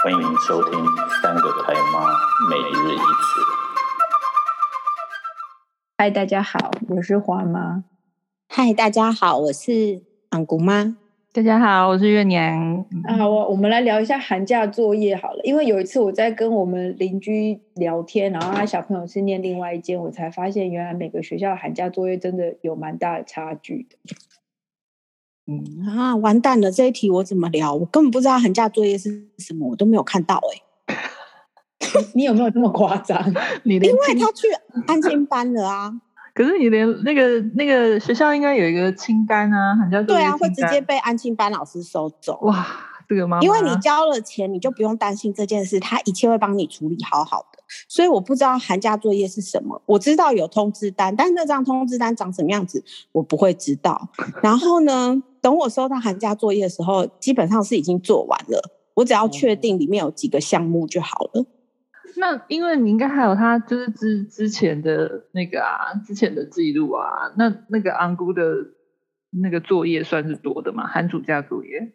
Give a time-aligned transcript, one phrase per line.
[0.00, 0.78] 欢迎收听
[1.22, 2.16] 《三个台妈
[2.48, 3.02] 每日一词》。
[5.96, 7.82] 嗨，大家好，我是花妈。
[8.48, 10.96] 嗨，大家好，我是昂姑妈。
[11.32, 12.86] 大家好，我是月娘。
[13.08, 23.96] 啊，我我们来聊一下寒假作业好了，因为有一次我在跟我们邻居聊天，然后他小朋友是念另外一间，我才发现原来每个学校的寒假作业真的有蛮大的差距的。
[25.50, 26.70] 嗯啊，完蛋了！
[26.70, 27.74] 这一题我怎么聊？
[27.74, 32.00] 我根本不知道寒假作业是什么，我都没有看到哎、欸。
[32.14, 33.18] 你有没有这么夸张？
[33.64, 34.46] 你因为他去
[34.86, 35.92] 安静班了啊。
[36.34, 40.20] 可是你连那个那个学校应该有一个清单啊，寒假作业。
[40.20, 42.38] 对啊，会直接被安静班老师收走。
[42.42, 42.66] 哇，
[43.08, 47.58] 这个妈妈，因为你交了钱，你就不用担心这件事，他一切会帮你处理好好的。
[47.88, 54.08] 所以我不知道寒假作业是什么，我知道有通知单，但是那张通知单长什么样子，我不会知道。
[54.42, 58.60] 然后呢，等我收到寒假作业的时候，基本上是已经做完了，
[58.94, 61.46] 我只要确定里面有几个项目就好了。
[62.16, 68.42] 那因为你应该还有他就是之之前的那个啊，之前的记录啊，那那个安姑的
[69.42, 70.86] 那个作业算是多的吗？
[70.86, 71.92] 寒暑假作业？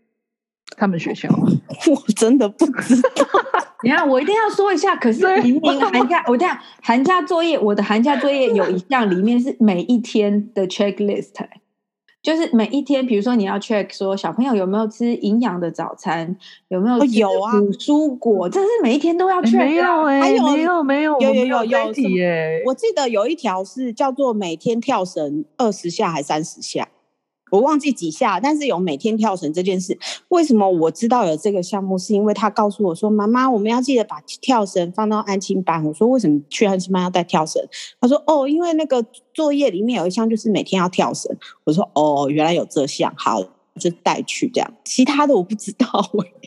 [0.78, 1.30] 他们学校，
[1.92, 3.09] 我真的不知道。
[3.84, 4.96] 你看，我一定要说一下。
[4.96, 11.34] 可是明明寒假，我这样寒假作业，我的寒假作业有一项里面是每一天的 checklist，
[12.24, 16.36] 就是每一天，比如说你要 check 说小朋友有没有吃营养的早餐，
[16.70, 19.58] 有没有有啊，蔬果，这是每一天都要 check 的。
[19.58, 21.78] 没有哎，没有没有有有有有
[22.66, 26.88] 我记得有一条是叫做每天跳绳二十下还三十下。
[27.54, 29.96] 我忘记几下，但是有每天跳绳这件事。
[30.30, 32.00] 为什么我知道有这个项目？
[32.00, 37.62] 是因为他告诉我说：“妈妈，我们要记得把跳绳放到安亲班。”我说：“为什么去安亲班要带跳绳？”
[38.02, 41.31] 他说：“哦，因为那个作业里面有一项就是每天要跳绳。”
[41.66, 43.40] 我说：“哦，原来有这项，好，
[43.80, 44.74] 就带去这样。
[44.84, 45.88] 其他的我不知道。”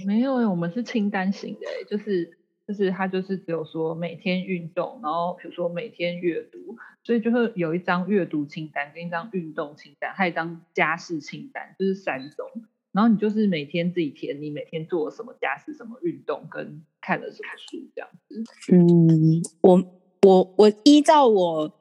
[0.05, 2.37] 没有，我们是清单型的，就是。
[2.67, 6.59] 就是他就是只有说每天运动，然后比如说每天阅读，
[7.07, 12.45] 所以就是有一张阅读清单跟一张运动清单，还有一张家事清单，就是三种。
[12.91, 18.43] 然后你就是每天自己填，你每天做了什么家事、什么运动，跟看了什么书这样子。
[18.73, 19.85] 嗯，我
[20.27, 21.79] 我我依照我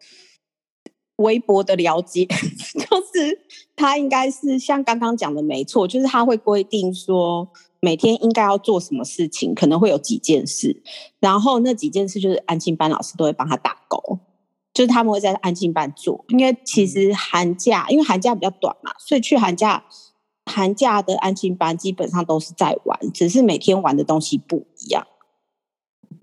[1.15, 3.39] 微博的了解， 就是
[3.75, 7.51] 他应该是像刚刚讲的没错，就是他会规定说。
[7.81, 10.81] 每天应该要做什么事情，可能会有几件事，
[11.19, 14.17] 然后那几件事就是安亲班老师都会帮他打勾，
[14.75, 16.23] 就是他们会在安静班做。
[16.27, 19.83] 因为其实寒假，因为寒假比较短嘛，所以去寒假
[20.45, 25.07] 寒假的安静班基本上都是在玩，只是每天玩的东西不一样。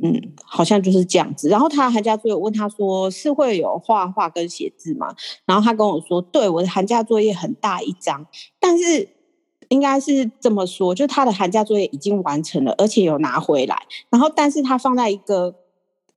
[0.01, 1.49] 嗯，好像就是这样子。
[1.49, 5.17] 然后他寒假作业，我问他说是会有画画跟写字吗？
[5.47, 8.27] 然后他跟我说，对，我的寒假作业很大一张，
[8.61, 9.09] 但是。
[9.69, 13.75] 应该是这么说，就他的寒假作业已经完成了，而且有拿回来，
[14.11, 15.55] 然后但是他放在一个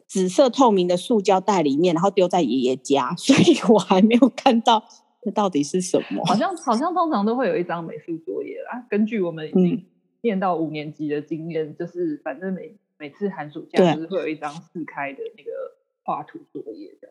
[0.08, 4.84] 紫色透明的塑胶袋里面，然后丢在爷爷家， 所以我还没有看到
[5.22, 6.24] 这到底是什么。
[6.26, 9.86] 好像好像通常都会有一张美术作业啦，根据我们已经
[10.22, 15.52] 念到五年级的经验，嗯、就是反正每每次寒暑假就是会有一张四开的那个
[16.04, 17.10] 画图作业的。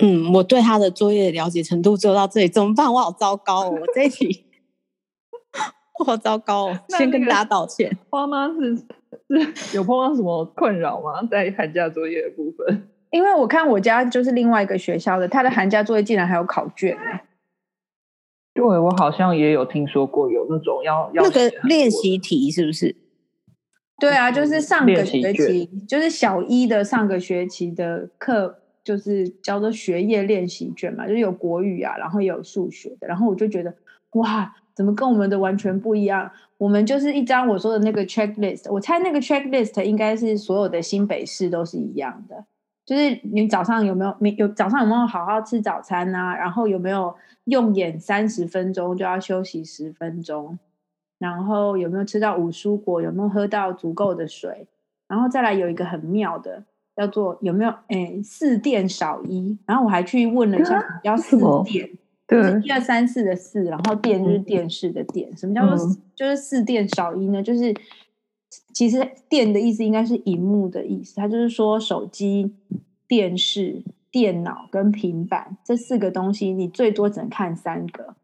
[0.00, 2.92] 嗯，我对他的作业的了解程度就到这里，怎么办？
[2.92, 4.44] 我好糟糕哦，我这一题。
[6.06, 6.78] 好糟糕哦！
[6.96, 7.98] 先跟大家道歉。
[8.08, 8.84] 花妈是是
[9.74, 11.22] 有碰到什么困扰吗？
[11.30, 12.88] 在寒假作业的部分？
[13.10, 17.20] 因为我看我家就是另外一个学校的，他的寒假作业竟然还有考卷呢。
[18.54, 22.94] 对，我好像也有听说过有那种要要那个练习题，是不是？
[23.98, 33.74] 对啊，就是上个学期，就是小一的上个学期的课，就是叫做学业练习卷嘛，就是有国语啊，然后也有数学的，然后我就觉得
[34.12, 34.54] 哇。
[34.78, 36.30] 怎么跟我们的完全不一样？
[36.58, 42.44] 我们就是一张我说的那个 checklist，我猜那个 checklist 应该是所有的新北市都是一样的，
[42.84, 46.36] 就是你早上有没有没有早上有没有好好吃早餐啊？
[46.36, 47.14] 然后有没有
[47.44, 50.58] 用眼三十分钟就要休息十分钟？
[51.18, 53.00] 然后有没有吃到五蔬果？
[53.00, 54.66] 有没有喝到足够的水？
[55.06, 56.64] 然后再来有一个很妙的
[56.96, 59.56] 叫做有没有诶四电少一？
[59.64, 61.88] 然后我还去问了一下，要四电。
[62.28, 65.34] 对，一二三四的四，然后电就是电视的电。
[65.34, 67.42] 什么叫做就是四电少一呢？
[67.42, 67.74] 就是
[68.74, 72.52] 其实电的意思应该是荧幕的意思，它就是说手机、
[73.08, 78.14] 电视、电脑跟平板这四个东西，你最多只能看三个。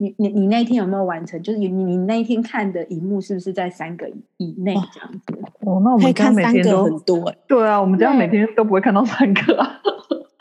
[0.00, 1.42] 你你你那天有没有完成？
[1.42, 5.38] 就是你你那一天看的荧幕是不是在三个以内这样子？
[5.60, 7.34] 哦，那我们家每天都很多。
[7.48, 9.80] 对啊，我们家每天都不会看到三个啊。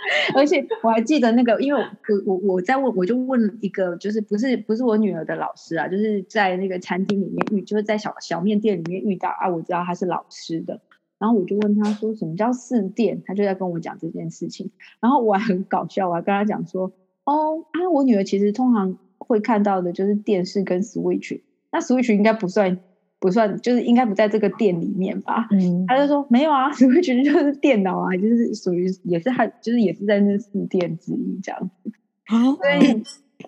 [0.35, 1.87] 而且我还记得那个，因为我
[2.25, 10.81] 我我在问，我就问一个，就是不是不是我女儿的老师啊，就是在那个餐厅里面遇，就是在小小面店里面遇到啊，我知道他是老师的，
[11.19, 16.91] 然后我就问他说什么叫四店，他就在跟我讲这件事情，然后我还很搞笑，我还跟他讲说，
[17.25, 22.79] 哦啊，我女儿其实通常会看到的就是电视跟 Switch，那 Switch 应该不算。
[23.19, 25.47] 不算，就是应该不在这个店里面吧？
[25.51, 31.91] 嗯，他就说没有啊，什么觉得就是电脑啊，就是属于也是他，就是也是在那四店之一这样子。
[32.27, 33.03] 好、哦，对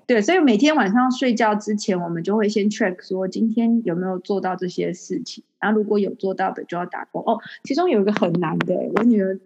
[0.08, 7.20] 对，所以每天晚上睡觉之前，我们就会先 check 说今天有没有做到这些事情，然后如果有做到的就要打勾。
[7.20, 9.40] 哦，其中有一个很难的，我女儿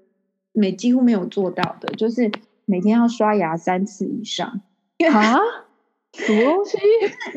[0.54, 2.32] 每几乎没有做到的，就是
[2.66, 4.62] 每天要刷牙三次以上。
[5.12, 5.38] 啊？
[6.14, 6.78] 什么东西？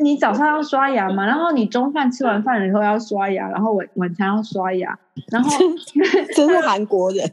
[0.01, 4.97] 你早上要刷牙嘛，然后你中饭吃完饭了以后要刷牙，然后晚晚餐要刷牙，
[5.31, 5.49] 然后
[6.35, 7.27] 真 是韩国人。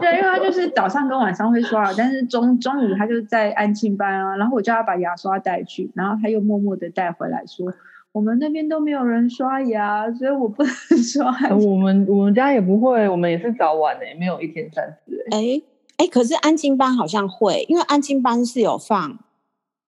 [0.00, 7.70] 对，因为他就是早上跟晚上会刷牙，但是中中午他就在安庆班啊，然后我叫他把牙刷带去，然后他又默默的带回来说，
[8.12, 11.34] 我们那边都没有人刷牙，所以我不能刷。
[11.50, 15.58] 我们我们家也不会，我们也是早晚诶，没有一天三次诶。
[15.58, 15.62] 哎
[15.98, 19.18] 哎，可是安亲班好像会，因为安亲班是有放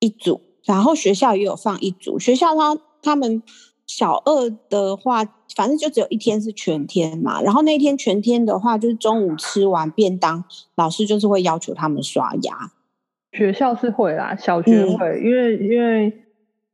[0.00, 0.42] 一组。
[0.70, 3.42] 然后学校也有放一组，学校他他们
[3.86, 5.24] 小二的话，
[5.56, 7.42] 反正就只有一天是全天嘛。
[7.42, 10.44] 然后那天全天的话，就是中午吃完便当，
[10.76, 12.70] 老师就是会要求他们刷牙。
[13.32, 16.12] 学校是会啦，小学会，嗯、因为因为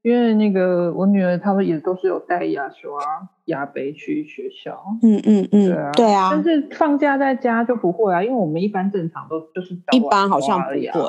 [0.03, 3.01] 因为那个我女儿他们也都是有带牙刷、
[3.47, 4.79] 牙杯去学校。
[5.03, 6.29] 嗯嗯嗯，对啊，对啊。
[6.33, 11.09] 但是放假在家就不会啊，因为我们一般正常都就是一般好像不会。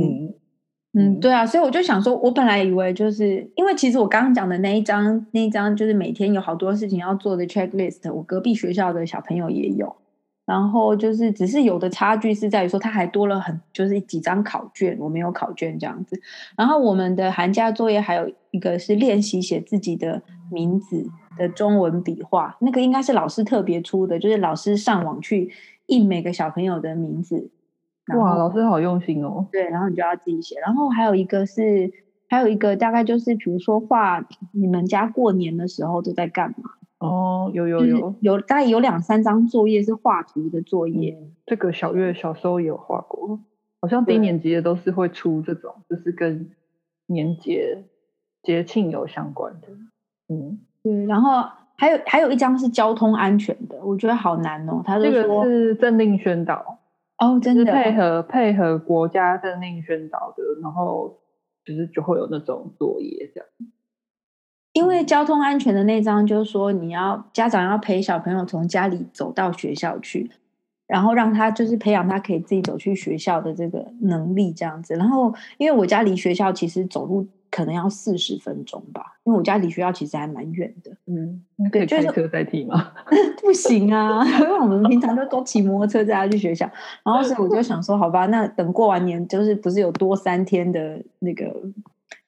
[0.00, 0.34] 嗯。
[0.98, 9.94] 嗯，对啊，所以我就想说，我本来以为就是因为其实我刚刚讲的那一张那一张就是每天有好多事情要做的 checklist，我隔壁学校的小朋友也有，
[10.44, 16.20] 然后就是只是有的差距是在于说他还多了很就是几张考卷，我没有考卷这样子。
[16.56, 21.06] 然后我们的寒假作业还有一个是练习写自己的名字
[21.36, 25.50] 的中文笔画，那个应该是老师特别出的，就是老师上网去
[25.86, 27.50] 印每个小朋友的名字。
[28.16, 29.46] 哇，老师好用心哦！
[29.52, 30.58] 对，然后你就要自己写。
[30.60, 31.92] 然后还有一个是，
[32.28, 36.70] 还有一个大概就是，比如说画你们家过年的时候都在干嘛？
[36.98, 41.16] 哦，有有有有，大概有两三张作业是画图的作业。
[41.20, 43.38] 嗯、这个小月小时候也有画过，
[43.80, 46.50] 好像低年级的都是会出这种，就是跟
[47.06, 47.84] 年节
[48.42, 49.68] 节庆有相关的。
[50.28, 51.06] 嗯，对。
[51.06, 54.82] 然后还有还有一张是交通安全的，我觉得好难哦。
[54.84, 56.77] 他这个是政令宣导。
[57.18, 61.18] 哦，真的配合配合国家政令宣导的，然后
[61.64, 63.48] 就是就会有那种作业这样。
[64.72, 70.30] 因为交通安全的那张就是说，你要家长要陪小朋友从家里走到学校去，
[70.86, 74.94] 然后让他就是培养他可以自己走去学校的这个能力这样子。
[74.94, 77.26] 然后因为我家离学校其实走路。
[77.50, 80.90] 可能要四十分钟吧，因为我家离学校其实还蛮远的。
[81.06, 82.92] 嗯，可以开车代替吗？
[83.42, 86.70] 不行啊，因为我们平常都都骑摩托车载他去学校。
[87.04, 91.54] 然后所以我就想说，好吧，那等过完年，就是不是有多三天的那个。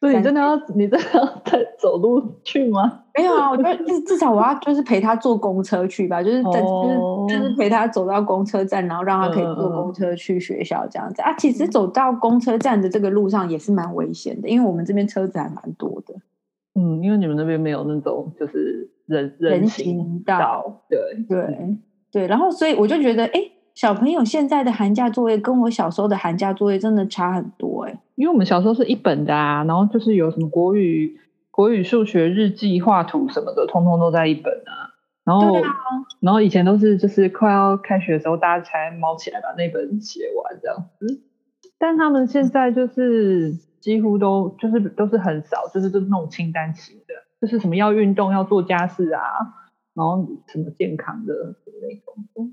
[0.01, 3.03] 对，你真的要你真的要再走路去吗？
[3.15, 11.35] 没有啊，我觉得至至少我要就是陪他坐公车去吧，就是在、哦、就是就是陪他走到公车站，然后让他可以坐公车去学校这样子、嗯、啊。
[11.37, 16.15] 其实走到公车站的这个路上也是蛮危险的，因为我们这边车子还蛮多的。
[16.75, 20.99] 嗯，因为你们那边没有那种就是人人行道，对
[21.29, 21.77] 对
[22.11, 22.27] 对。
[22.27, 23.51] 然后所以我就觉得，哎。
[23.73, 31.19] 小朋友现在的寒假作业跟我小时候的寒假作业真的差很多哎、欸，因为我们小时候是一本的啊，然后就是有什么国语、
[31.51, 34.93] 国语、数学、日记、画图什么的，通通都在一本啊。
[35.25, 35.71] 然后，啊、
[36.21, 41.23] 然后以前都是就是快要开学的时候，大家才猫起来把那本写完这样子。
[41.79, 49.23] 但他们现在就是几乎都就是都是很少，就是都是那种清单型的，就是什么要运动、要做家事啊，
[49.95, 51.33] 然后什么健康的
[51.65, 52.53] 那种，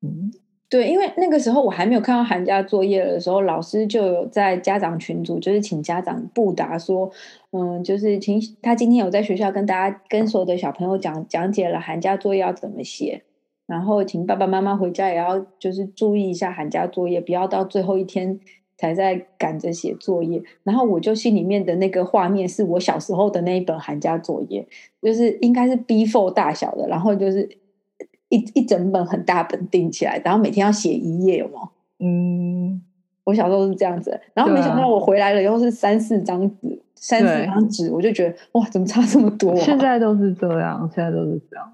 [0.00, 0.30] 嗯。
[0.70, 7.10] 对，因为那个时候我还没有看到寒假作业的时候，老师就有在家长群组，就是请家长布达说，
[7.52, 13.22] 嗯，就是请他今天有在学校跟大家跟所有的小朋友讲讲解了寒假作业要怎么写，
[13.66, 18.38] 然后请爸爸妈妈回家也要就是注意一下寒假作业，不要到最后一天
[18.76, 20.42] 才在赶着写作业。
[20.64, 24.66] 然后我就心里面的那个画面是我小时候的那一本寒假作业，
[25.00, 27.48] 就是应该是 B4 大小的，然后就是。
[28.28, 31.70] 一一整本很大本订起来，然后每天要写一页，有吗？
[32.00, 32.80] 嗯，
[33.24, 39.56] 我小时候是这样子，然后没想到我回来了以后是三四张纸，三四张纸，我就觉得哇，怎么差这么多啊？
[39.56, 41.72] 现在都是这样，现在都是这样，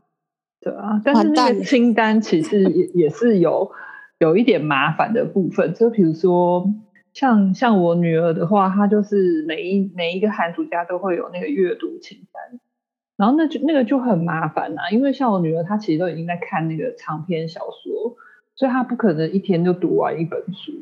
[0.61, 1.01] 对啊。
[1.05, 3.71] 但是那个清单其实也也是有
[4.19, 6.73] 有一点麻烦的部分，就比如说
[7.13, 12.59] 像像我女儿的话，她就是每一每一个寒暑假都会有那个阅读清单，
[13.17, 18.17] 然后那就那个就很麻烦啊，因为像我女儿她其实都已经在看那个长篇小说，
[18.57, 20.73] 所以她不可能一天就读完一本书，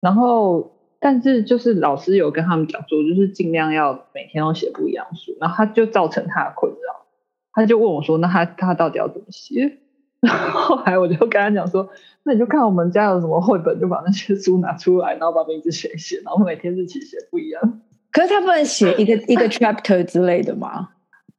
[0.00, 7.06] 然后但是就是老师有跟他们讲说，就是尽量要每天都写不一样书，然后她就造成她的困扰，
[7.52, 9.78] 她就问我说，那她她到底要怎么写？
[10.20, 11.88] 然后后来我就跟他讲说，
[12.24, 17.80] 那你就看我们家有什么绘本，就把那些书拿出来，然后把名字写一写，然后每天日期写不一样。
[18.12, 20.90] 可是他不能写一个一个 chapter 之类的吗？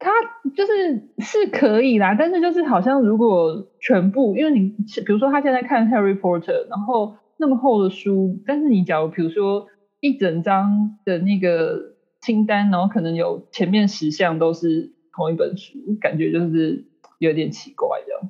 [0.02, 0.12] 他
[0.56, 4.70] 就是是可以啦，但是就是好像如果全部，因为你
[5.06, 9.68] 比如说他现在看 Harry Potter，然后那么厚的书，但是你假如比如说
[10.00, 16.86] 一整张的那个清单，然后可能有前面十项都是同一本书，感觉就是
[17.20, 18.22] 有点奇怪这样。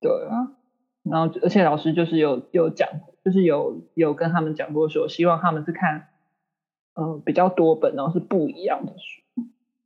[0.00, 0.52] 对啊，
[1.02, 2.88] 然后而且老师就是有有讲，
[3.24, 6.08] 就是有有跟他们讲过说，希望他们是看，
[6.94, 9.19] 嗯、比较多本，然后是不一样的书，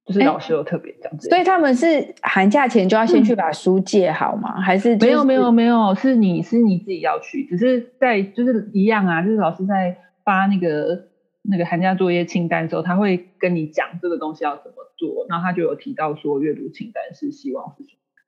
[0.04, 1.18] 就是老师有特别讲。
[1.20, 4.54] 所以他们是寒假前就要先去把书借好吗？
[4.56, 11.08] 嗯、还是、就是、没有没有没有，是你是你自己要去，只是在就是一样啊，就是老师在发那个
[11.42, 17.84] 那个寒假作业清单的时候，他会跟你讲这个东西要怎么做，然后他就有提到说阅读清单是希望是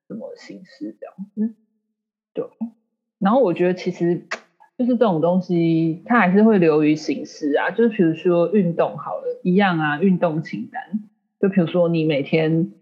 [0.09, 1.55] 什么形式这样子。
[2.33, 2.45] 对，
[3.19, 4.27] 然后我觉得其实
[4.79, 7.71] 就是这种东西，它还是会流于形式啊。
[7.71, 11.01] 就是比如说运动好了，一样啊，运动清单。
[11.41, 12.73] 就比如说你每天，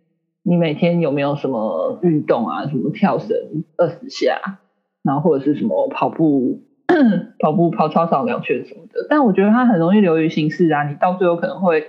[0.42, 2.66] 你每天有没有什么运动啊？
[2.66, 3.36] 什么跳绳
[3.76, 4.60] 二十下，
[5.02, 6.62] 然后或者是什么跑步、
[7.40, 9.06] 跑步跑操场两圈什么的。
[9.08, 10.88] 但我觉得它很容易流于形式啊。
[10.88, 11.86] 你到最后可能会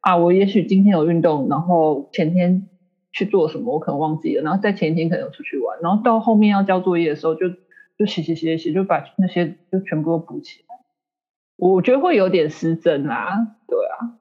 [0.00, 2.68] 啊，我也许今天有运动，然后前天。
[3.12, 7.56] 去做什么，我可能忘记了，然后在前一天可能有出去玩，然后到后面要交作业的时候就，就
[8.00, 10.76] 就写写写写，就把那些就全部都补起来。
[11.56, 14.20] 我觉得会有点失真啦，对啊，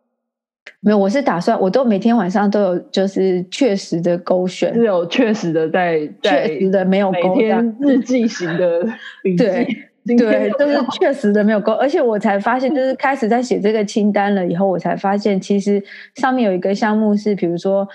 [0.86, 8.88] 没有，我是打算，我都每天晚上都有，就是确实的勾选，是有确实的在，确实的没有勾，每天日记型的
[9.24, 17.88] 笔记，对对，都、就是确实的没有勾，而且我才发现，就是开始在写这个清单了以后，我才发现其实上面有一个项目是，比如说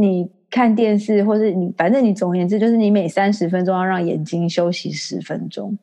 [0.00, 0.30] 你。
[0.52, 5.78] 看电视，或是你，反正你总而言之，就是你每三十分钟要让眼睛休息十分钟，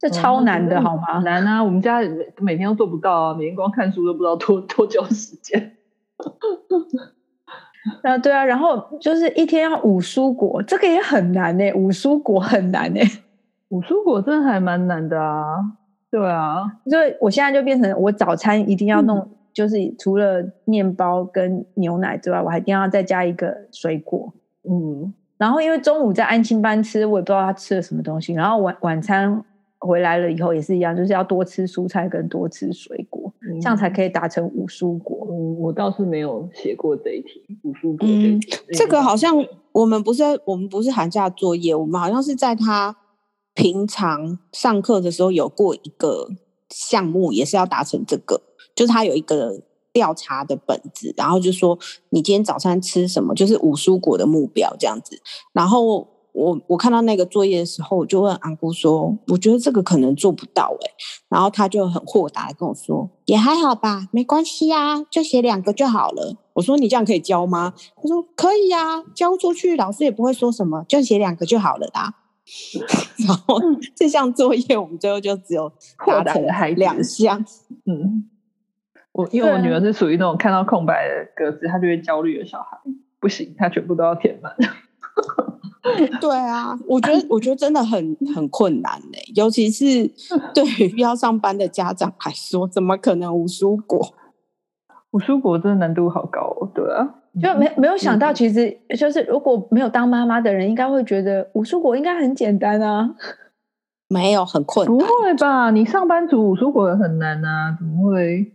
[0.00, 1.20] 这超难的，嗯、好吗？
[1.24, 1.62] 难啊！
[1.62, 2.00] 我们家
[2.40, 5.70] 每天都做不到啊，每天光看书都不知道多多久时间。
[8.02, 11.72] 啊，对啊，然后就是一天要五蔬果，这个也很难呢。
[11.74, 13.00] 五蔬果很难呢，
[13.70, 15.56] 五蔬果真的还蛮难的啊。
[16.10, 19.18] 对啊，所以我现在就变成我早餐一定要弄。
[19.18, 24.32] 嗯就是除了面包跟牛奶之外，我还一定要再加一个水果。
[24.62, 28.32] 嗯，然后因为中午在安亲班吃，我也不知道他吃了什么东西。
[28.34, 29.42] 然后晚晚餐
[29.80, 33.17] 回来了以后也是一样，就是要多吃蔬菜跟多吃水果，
[33.48, 35.26] 嗯、这样才可以达成五蔬果。
[35.30, 38.06] 嗯，我倒是没有写过这一题五蔬果。
[38.08, 38.40] 嗯，
[38.72, 39.34] 这个好像
[39.72, 42.96] 我们不是我们不是寒假作业，我们好像是在他
[43.54, 46.28] 平常上课的时候有过一个
[46.70, 48.42] 项目，也是要达成这个。
[48.74, 49.60] 就是他有一个
[49.92, 51.76] 调查的本子，然后就说
[52.10, 55.20] 你今天早餐吃什么，就是五蔬果的目标这样子。
[55.52, 56.06] 然后
[56.38, 60.90] 我我看到那个作业的时候，我就问阿姑说：“我觉得这个可能做不到哎。”
[61.28, 72.14] 然后他就很豁达的跟我说：“也还好吧，没关系啊，就写两个就好了。”我说：“你这样可以交吗？”他说：“可以啊，交出去老师也不会说什么，就写两个就好了啦。
[73.26, 73.60] ”然后
[73.96, 75.70] 这项作业我们最后就只有
[76.06, 77.44] 达成了两项，
[77.84, 78.28] 嗯。
[79.12, 82.78] 我因为我女儿是属于那种看到空白的格子，她就会焦虑的小孩，
[83.18, 84.54] 不行，她全部都要填满。
[86.20, 90.06] 对啊，我觉得我觉得真的很很困难呢，尤其是
[90.54, 94.14] 对于要上班的家长来说，怎么可能无蔬果？
[95.10, 97.08] 无蔬果真的难度好高哦，对啊，
[97.42, 103.14] 就没没有想到，其实就是如果没有当妈妈的人，应该会觉得五蔬果应该很简单啊，
[104.08, 105.70] 没有很困难，不会吧？
[105.70, 108.52] 你上班族五蔬果也很难啊，怎么会？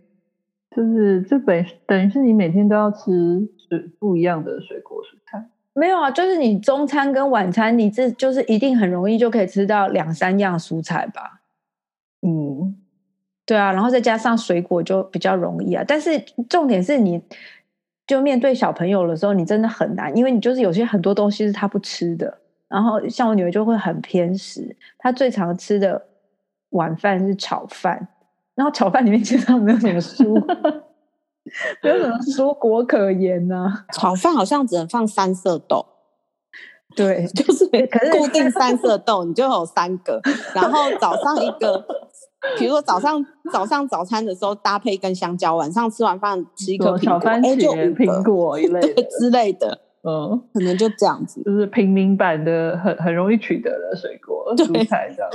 [0.76, 11.42] 就是这本等于是你每天都要吃水不一样的水果蔬菜，没有啊，就是你中餐跟晚餐，你这就是一定很容易就可以吃到两三样蔬菜吧？
[12.22, 12.76] 嗯，
[13.44, 15.84] 对啊，然后再加上水果就比较容易啊。
[15.86, 17.20] 但是重点是你
[18.06, 22.38] 就面对小朋友的时候，你真的很难，因为你就是有些很多东西是他不吃的。
[22.68, 26.00] 然后像我女儿就会很偏食，她最常吃的
[26.70, 28.08] 晚饭是炒饭。
[28.54, 30.93] 然后炒饭里面基本上没有什么蔬，
[31.82, 33.86] 没有什么蔬果可言呢、啊。
[33.92, 35.86] 炒饭好像只能放三色豆。
[36.96, 40.20] 对， 就是固定三色豆，你就有三个，
[40.54, 41.84] 然后早上一个，
[42.56, 48.80] 比如说早上早上早餐的时候搭配一根香蕉，晚上吃完饭吃一颗小番茄、苹果一类
[49.18, 55.30] 之类的，嗯，可能就这样子，就是平民版的很很容易取得的水果蔬菜这样。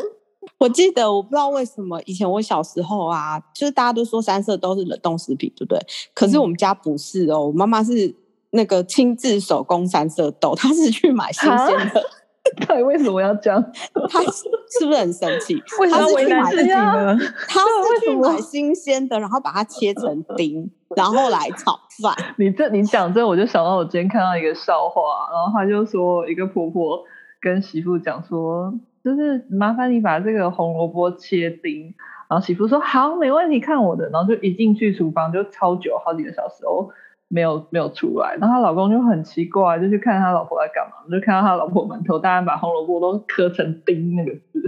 [0.60, 5.80] 我记得我不知道为什么以前我小时候啊，就是大家都说三色豆是冷冻食品，对不对？
[6.14, 8.16] 可是我们家不是哦，我妈妈是。
[8.52, 12.02] 那个亲自手工三色豆，她是去买新鲜的。
[12.66, 13.64] 对，为什么要这样？
[14.10, 15.54] 她是不是很生气？
[15.80, 17.16] 为什么为难自己呢？
[17.48, 22.12] 他是去买新鲜的，然后把它切成丁，然后来炒饭。
[22.40, 27.04] 你这你讲这，我就想到我今天看到一个笑话，然后他就说一个婆婆
[27.40, 31.94] 跟媳妇讲说，就是麻烦你把这个红萝卜切丁，
[32.30, 36.90] 然后媳妇说好，没问题，看我的，然后就一进去厨房就超久，好几个小时哦。
[37.32, 44.64] 没有没有出来，然后她老公就很奇怪，就去看他老婆在干嘛，就看到他老婆满头大汗，把红萝卜都磕成丁那个字，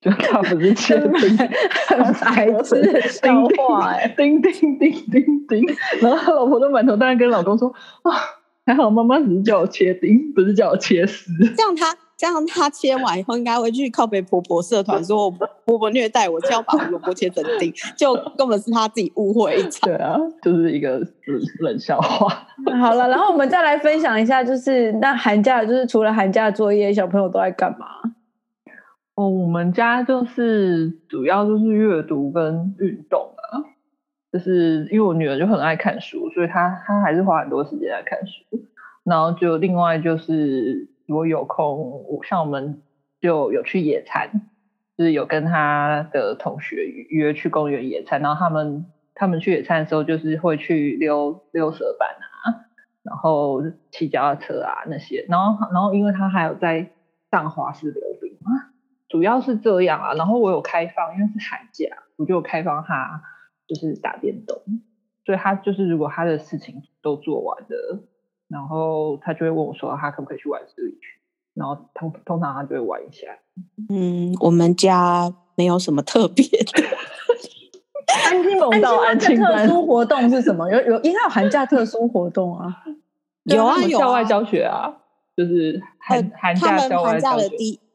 [0.00, 1.36] 就他不是切丁，
[2.14, 5.66] 孩子笑话哎，丁丁丁丁丁，
[6.00, 7.68] 然后他老婆都满头大汗跟老公说
[8.02, 8.12] 啊，
[8.64, 12.07] 还好妈妈只是叫我切丁，不是叫我切丝，这样他。
[12.18, 19.88] 这样他切完以后，应该会去靠北婆婆社团说，我婆婆虐待我，就要把萝卜切成丁，就根本是他自己误会一场。
[19.88, 21.00] 对啊，就是一个
[21.60, 22.26] 冷笑话。
[22.80, 27.86] 好了，然后我们再来分享一下，就是那寒假，就是除了寒假作业，小朋友都在干嘛？
[29.14, 33.62] 哦，我们家就是主要就是阅读跟运动啊，
[34.32, 38.42] 就是因为我女儿就很爱看书，所以她她还是花很多时间在看书。
[39.04, 40.88] 然后就另外就是。
[41.08, 42.82] 我有空，我像我们
[43.20, 44.50] 就有去野餐，
[44.96, 48.20] 就是有跟他的同学约去公园野餐。
[48.20, 52.68] 然后他们他们去野餐的时候，就是会去溜溜蛇板啊，
[53.02, 55.24] 然后骑脚踏车啊那些。
[55.28, 56.90] 然后然后因为他还有在
[57.30, 58.72] 上滑式溜冰啊，
[59.08, 60.14] 主要是这样啊。
[60.14, 61.86] 然后我有开放，因为是寒假，
[62.16, 63.22] 我就有开放他
[63.66, 64.60] 就是打电动，
[65.24, 68.04] 所以他就是如果他的事情都做完了。
[68.48, 71.18] 然后他就会问我说：“他可不可以去玩 Switch？”
[71.54, 73.26] 然后通通常他就会玩一下。
[73.88, 76.82] 嗯，我们家没有什么特别的。
[78.24, 80.70] 安亲班到安亲班特殊活动是什么？
[80.72, 82.84] 有有应该有寒假特殊活动啊？
[83.44, 84.94] 有啊有校外教学啊，
[85.36, 87.48] 就是寒寒假校外教学。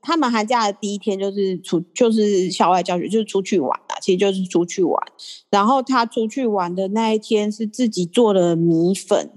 [0.06, 5.02] 他们寒假的第一天就是出就是校外教学，就是出去玩啊，其实就是出去玩。
[5.50, 9.32] 然后他出去玩的那一天是自己做了米粉。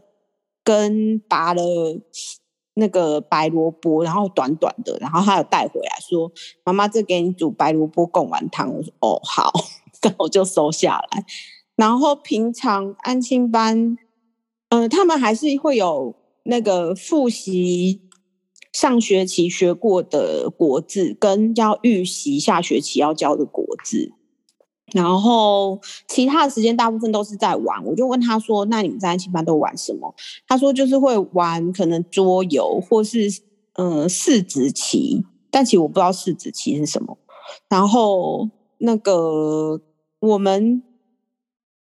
[0.67, 1.63] 跟拔了
[2.75, 6.33] 那个白萝卜，然后短短的，然后他有带回来说
[6.67, 9.53] ：“妈妈，这给你煮白萝卜贡丸汤。”我说：“哦，好。”
[10.03, 11.25] 然后我就收下来。
[11.77, 13.97] 然后平常安亲班，
[14.71, 18.03] 嗯、他们还是会有那个复习
[18.73, 24.13] 上学期学过的国字，跟要预习下学期要教的国字。
[24.93, 30.15] 然后其他的时间大部分都是在玩，我就问他说：“那你们在安亲班都玩什么？”
[30.47, 33.29] 他说：“就是会玩可能桌游或是
[33.73, 37.19] 嗯、四子棋，但其实我不知道四子棋是什么。”
[37.69, 39.81] 然后那个
[40.21, 40.83] 我们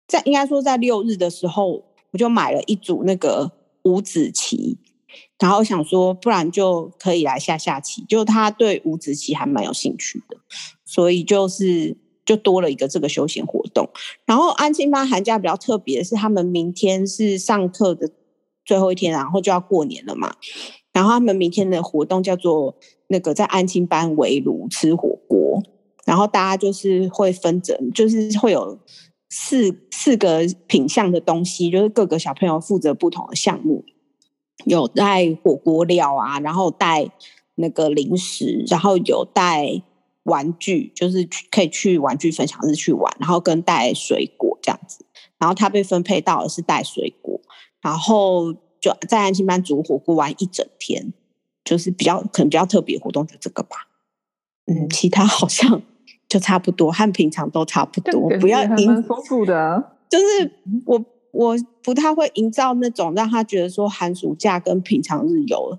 [0.07, 3.51] 在应该说在六日的时候，我就买了一组那个
[3.83, 4.79] 五子棋，
[5.37, 10.37] 然后想说不然就可以来下下棋，就他对五子棋还蛮有兴趣的，
[10.85, 11.97] 所以就是。
[12.25, 13.89] 就多了一个这个休闲活动，
[14.25, 18.09] 然后安亲班寒假比较特别的是，他们明天是上课的
[18.63, 20.35] 最后一天，然后就要过年了嘛。
[20.93, 25.61] 然后他们明天的活动叫做那个在安亲班围炉吃火锅，
[26.05, 28.79] 然后大家就是会分整，就是会有
[29.29, 33.83] 四四个品相的东西，就是各个小朋友负责不同的项目，
[34.65, 37.09] 有带火锅料啊，然后带
[37.55, 39.83] 那个零食，然后有带。
[40.23, 45.05] 玩具就是可以去玩具分享日去玩，然后跟带水果这样子，
[45.37, 47.41] 然后他被分配到的是带水果，
[47.81, 51.13] 然后就在安心班煮火锅玩一整天，
[51.65, 53.87] 就是比较可能比较特别活动就这个吧，
[54.67, 55.81] 嗯，其他好像
[56.29, 60.51] 就差不多，和平常都差不多，不要营丰富的啊，就是
[60.85, 65.77] 我我不太会营造那种让他觉得说寒暑假跟平常日游。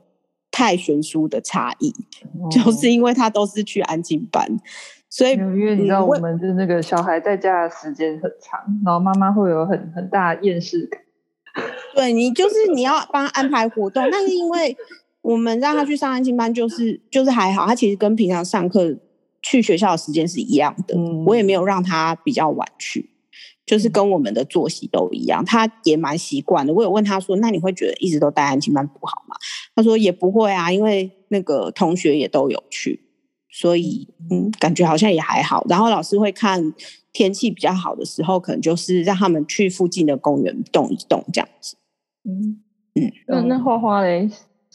[0.55, 1.93] 太悬殊的差异，
[2.39, 4.47] 哦， 就是因为他都是去安静班，
[5.11, 11.01] 所以因为你知道我们就是那个小孩在家的时间很长，然后妈妈会有很很大厌世感。
[11.97, 14.77] 对，你就是你要帮他安排活动，但是因为
[15.23, 18.97] 我们让他去上安静班，就是就是还好，他其实跟平常上课
[19.43, 23.11] 去学校的时间是一样的，嗯，我也没有让他比较晚去。
[23.67, 26.73] 就是跟我们的作息都一样，他也蛮习惯的。
[26.75, 29.35] 我有问他说：“那你会觉得一直都待安亲班不好吗？”
[29.75, 33.01] 他说也不会啊，因为那个同学也都有去，
[33.51, 35.65] 所以嗯，感觉好像也还好。
[35.69, 36.75] 然后老师会看
[37.13, 41.77] 天气比较好的时候，可能就是让他们去附近的公园动一动这样子。
[42.29, 42.61] 嗯
[42.95, 44.31] 嗯，那那花花嘞，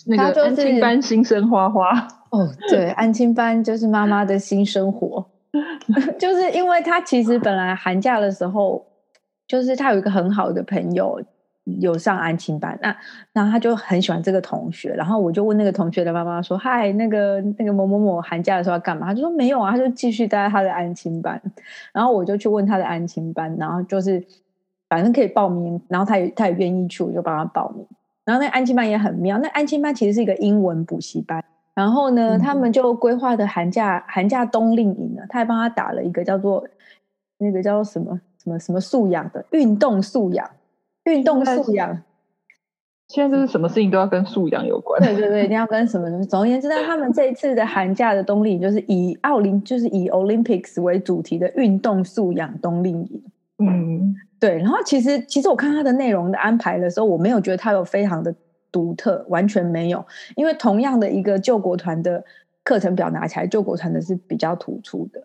[0.07, 1.89] 那个安亲、班新生花花
[2.31, 5.29] 哦，对，安亲班就是妈妈的新生活，
[6.19, 8.85] 就是因为他其实本来寒假的时候，
[9.47, 11.21] 就是他有一个很好的朋友。
[11.79, 12.97] 有上安亲班，那
[13.31, 21.39] 那他就很喜欢这个同学，然后我就问那个同学的妈妈说：“嗨，那个那个某某某寒假的时候要干嘛？”他就说：“没有啊，他就继续待在他的安亲班。”
[21.93, 24.25] 然后我就去问他的安亲班，然后就是
[24.87, 27.85] 反正可以报名，然后他也他也愿意去，我就帮他报名。
[28.25, 31.43] 然后那安亲班也很妙，那安亲班其实是一个英文补习班，
[31.79, 36.67] 然后呢，嗯、他们就规划的寒假寒假冬令营呢，他还帮他打了一个叫做
[37.37, 40.49] 那个叫做什么什么什么素养的运动素养。
[41.05, 42.03] 运动素养，
[43.07, 45.01] 现在就是什么事情都要跟素养有关。
[45.01, 46.23] 对对对，一定要跟什么什么。
[46.23, 53.23] 总而言之，他们这一次的寒假的冬令营就是以奥林，就是以 Olympics 为主题的运动素养冬令营。
[53.57, 54.57] 嗯，对。
[54.57, 58.35] 然后其实，其实我看他的内容的安排的时候，我没有觉得他有非常的
[58.71, 60.05] 独特，完全没有。
[60.35, 62.23] 因为同样的一个救国团的
[62.63, 65.23] 课程表拿起来，救国团的是比较突出的。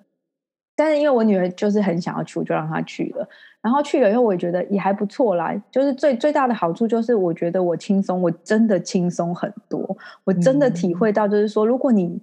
[0.77, 3.29] 但是因为我女儿就是很想要去，我就让她去了。
[3.63, 5.55] 然后去了以后，我也觉得也还不错啦。
[5.71, 9.97] 就是最最大的好处就是，我觉得我轻松，我真的轻松很多。
[10.25, 12.21] 我真的体会到，就是说，如果你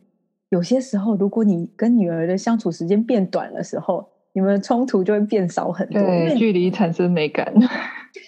[0.50, 6.02] 有些时候，如果你跟女儿的相处时间变短的时候，你们的冲突就会变少很多。
[6.02, 7.52] 对，距离产生美感。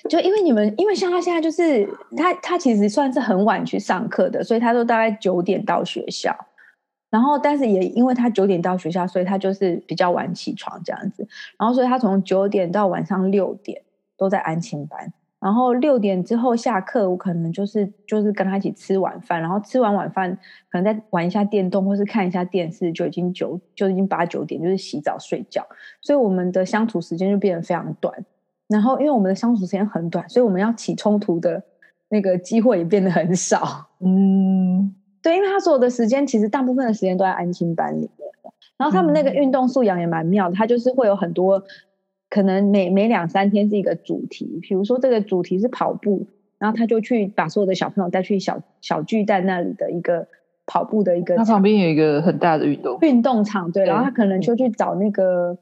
[0.10, 6.36] 就因为你们，因为像他现在就是他，他其实算是很晚去上课的，所以他都大概九点到学校。
[7.10, 11.28] 然后，但是也因为他九点到学校，所以他就是比较晚起床这样子。
[11.60, 13.84] 然后，所以他从九点到晚上六点
[14.18, 15.14] 都在安亲班。
[15.40, 19.42] 然后六点之后下课，我可能就是就是跟他一起吃晚饭。
[19.42, 20.36] 然后吃完晚饭，
[20.72, 25.68] 可能再玩一下电动，或是看一下电视，就已经九就已经八九点，就是洗澡睡觉。
[26.02, 28.26] 所以我们的相处时间就变得非常短。
[28.74, 31.62] 然后，因为我们的相处时间很短，所以我们要起冲突的
[32.10, 33.88] 那个机会也变得很少。
[34.00, 34.94] 嗯。
[35.22, 38.30] 对，因为他所有的时间，其实大部分的时间都在安心班里面。
[38.76, 41.64] 然后他们那个运动素养也蛮妙的，他就是会有很多，
[42.30, 44.60] 可能每每两三天是一个主题。
[44.62, 50.28] 比如说这个主题是跑步，然后他就去把所有的小朋友带去小小巨蛋那里的一个
[50.66, 51.38] 跑步的一个。
[51.38, 53.86] 他旁边有一个很大的运动运动场，对。
[53.86, 55.58] 然后他可能就去找那个，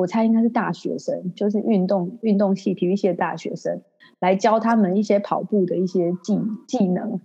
[0.00, 3.80] 我猜应该是大学生，就是运动运动系体育系的大学生，
[4.20, 7.20] 来教他们一些跑步的一些技技能。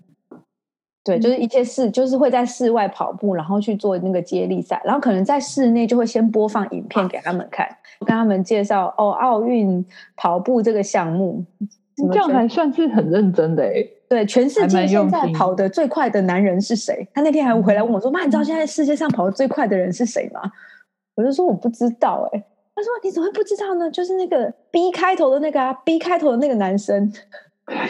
[1.03, 7.67] 对，就是一些室，就是会在室外跑步，然后去做那个接力赛，然后可能在室内就会先播放影片给他们看，
[7.99, 9.85] 跟他们介绍哦，奥运
[10.15, 11.45] 跑步这个项目，
[12.11, 13.87] 这样还算是很认真的诶。
[14.09, 17.07] 对，全世界现在跑得最快的男人是谁？
[17.13, 20.41] 他那天还回来问我说：“妈，你知道现在世界上跑得最快的人是谁吗？”
[21.15, 22.43] 我就说我不知道诶。
[22.75, 23.89] 他说：“你怎么会不知道呢？
[23.89, 27.11] 就是那个 B 开头的那个啊，B 开头的那个男生。”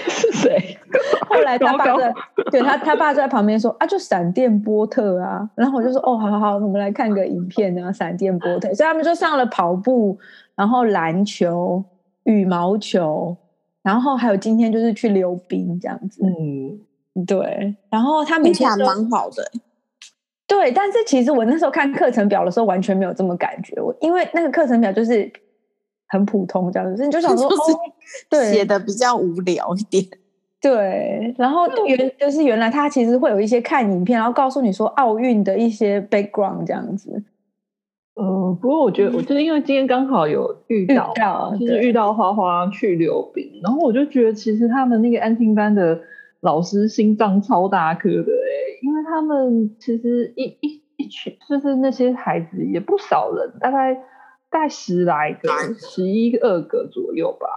[0.07, 0.77] 是谁？
[1.27, 2.13] 后来他爸在，
[2.49, 5.49] 对他，他爸就在旁边说啊，就闪电波特啊。
[5.55, 8.73] 然后我就说哦，好好好，我们来看个影片啊，闪电波特。
[8.73, 10.17] 所以他们就上了跑步，
[10.55, 11.83] 然后篮球、
[12.23, 13.35] 羽毛球，
[13.83, 16.21] 然后还有今天就是去溜冰这样子。
[16.23, 17.75] 嗯，对。
[17.89, 19.43] 然后他每天还蛮好的。
[20.47, 23.81] 对，但是其实我那时候看课程表的时候，完全没有这么感觉。
[23.81, 25.31] 我因为那个课程表就是。
[26.07, 27.57] 很普通这样子，你就想说，哦，
[28.29, 30.05] 对，写的比较无聊一点。
[30.61, 37.23] 对，然后原就是原来他其实会有一些看影片，然后告诉你说奥运的一些 background 这样子。
[38.21, 45.99] 嗯，不过我觉得，我就是因为今天刚好有遇到，遇到就是遇到花花去溜冰，然后我就觉得其实他们那个安静班的
[46.45, 54.01] 老师心脏超大颗的哎，因为他们其实一一一群就是那些孩子也不少人，大概。
[54.47, 57.47] 大概十来个、十一二个左右吧。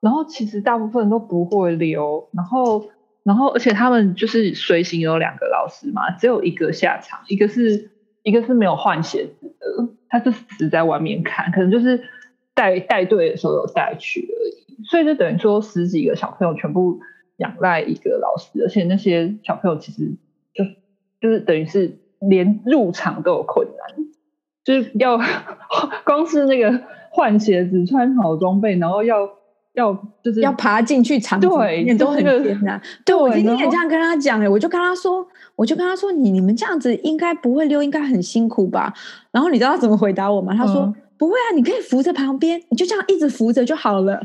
[0.00, 2.84] 然后其实大部分都不会溜，然后，
[3.24, 7.90] 然后而且他们就是随行有两个老师嘛，只有一个下场，一个是
[8.22, 12.00] 一个是没有换鞋子的，他就是只在外面看，可能就是
[12.54, 14.84] 带带队的时候有带去而已。
[14.84, 17.00] 所以就等于说十几个小朋友全部
[17.36, 20.16] 仰赖一个老师，而且那些小朋友其实
[20.54, 20.64] 就
[21.20, 24.06] 就是等于是连入场都有困难。
[24.64, 25.16] 就是要
[26.04, 29.16] 光是那个换鞋子、穿好装备，然后要
[29.74, 32.82] 要就是要爬进去场子里面都很艰难。
[33.04, 38.92] 对，我今天也这样跟他讲哎，我就跟他说，我就跟他说，你你们这样子应该不会溜，应该很辛苦吧？
[39.30, 40.52] 然后你知道他怎么回答我吗？
[40.52, 44.20] 他说、嗯、不会啊，你可以扶着旁边，你就这样一直扶着就好了。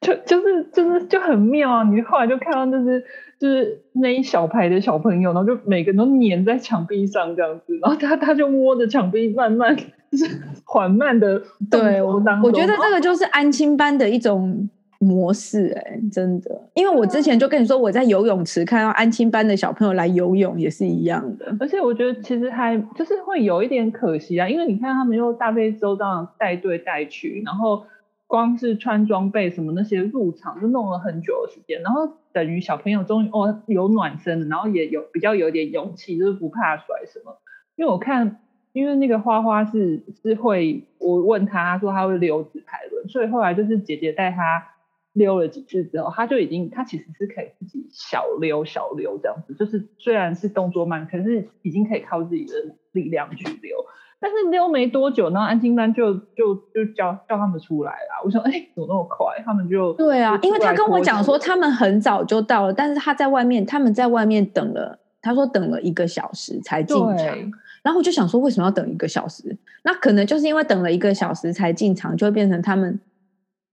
[0.00, 1.82] 就就是就是就很妙啊！
[1.82, 3.04] 你后来就看到就是
[3.36, 9.76] 就是那一小排的小朋友，然后就每个人都黏在墙壁上这样子，然后他他就摸着墙壁，慢慢
[10.10, 14.68] 就是缓慢的对我我觉得这个就是安亲班的一种
[15.00, 27.82] 模式哎、欸，真的，因为我之前就跟你说，我在游泳池看到安亲班的小朋友来游泳也是一样的，而且我觉得其实还就是会有一点可惜啊，因为你看他们又大费周章带队带去，然后。
[28.28, 37.38] 光是穿装备什么那些入场就弄了很久的时间，然后等于小朋友终于哦有暖身，然后也有比较有点勇气，就是不怕摔什么。
[37.74, 38.40] 因为我看，
[38.72, 44.74] 因为那个花花是是会，我问他，说他会溜直排轮，所以后来就是姐姐带他
[45.14, 53.86] 溜了几次之后，他就已经他其实是可以自己小溜小溜这样子，就是虽然是动作慢，可是已经可以靠自己的力量去溜。
[54.20, 58.22] 但是溜没多久，然后安亲班就就就叫叫他们出来了。
[58.24, 59.26] 我说，哎，怎么那么快？
[59.44, 67.36] 他们就对啊，因为他跟我讲说他们很早就到了，但是他在外面，他们在外面等了，他说等了一个小时才进场。
[67.82, 69.56] 然后我就想说，为什么要等一个小时？
[69.84, 72.98] 那可能就是因为等了一个小时才进场，就会变成他们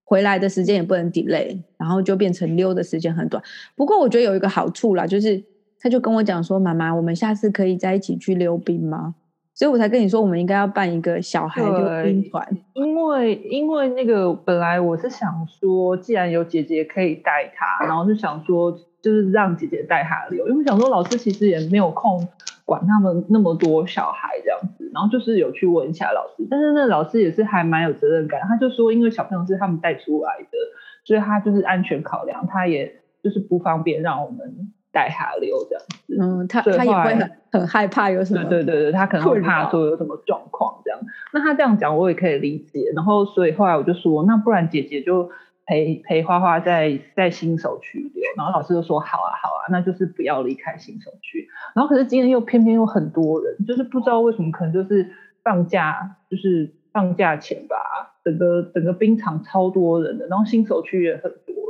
[0.05, 3.41] 回来的时间也不能 delay，然后就变成溜的时间很短。
[3.75, 5.43] 不过我觉得有一个好处啦，就是
[5.79, 9.15] 他就跟我讲说，妈妈，我们下次可以在一起去溜冰吗？
[9.55, 22.27] 所以我才跟你说，我们应该要办一个小孩溜冰团，因为因为那个本来我是想说，既然有姐姐可以带他，然后就想说，就是让姐姐带他溜，因为我想说老师其实也没有空
[22.65, 30.57] 管他们那么多小孩这样子，然后就是有去问一下老师，但是那老师也是还蛮有责任感，他就说，因为小朋友是他们带出来的，
[31.05, 34.73] 所以他就是安全考量，他也就是不方便让我们。
[34.95, 40.97] 带他溜这样子，嗯，他他也会很很害怕有什么，对对对，他可能会怕说有什么状况这样。
[41.33, 42.93] 那他这样讲我也可以理解。
[42.95, 45.29] 然后所以后来我就说，那不然姐姐就
[45.65, 48.23] 陪陪花花在在新手区溜。
[48.37, 51.49] 然后老师就说好啊好啊，那就是不要离开新手区。
[51.75, 55.11] 然后可是今天又偏偏有很多人，就是不知道为什么，可能就是
[55.43, 57.75] 放假就是放假前吧，
[58.23, 61.64] 整个整个冰场超多人的，然后新手区也很多。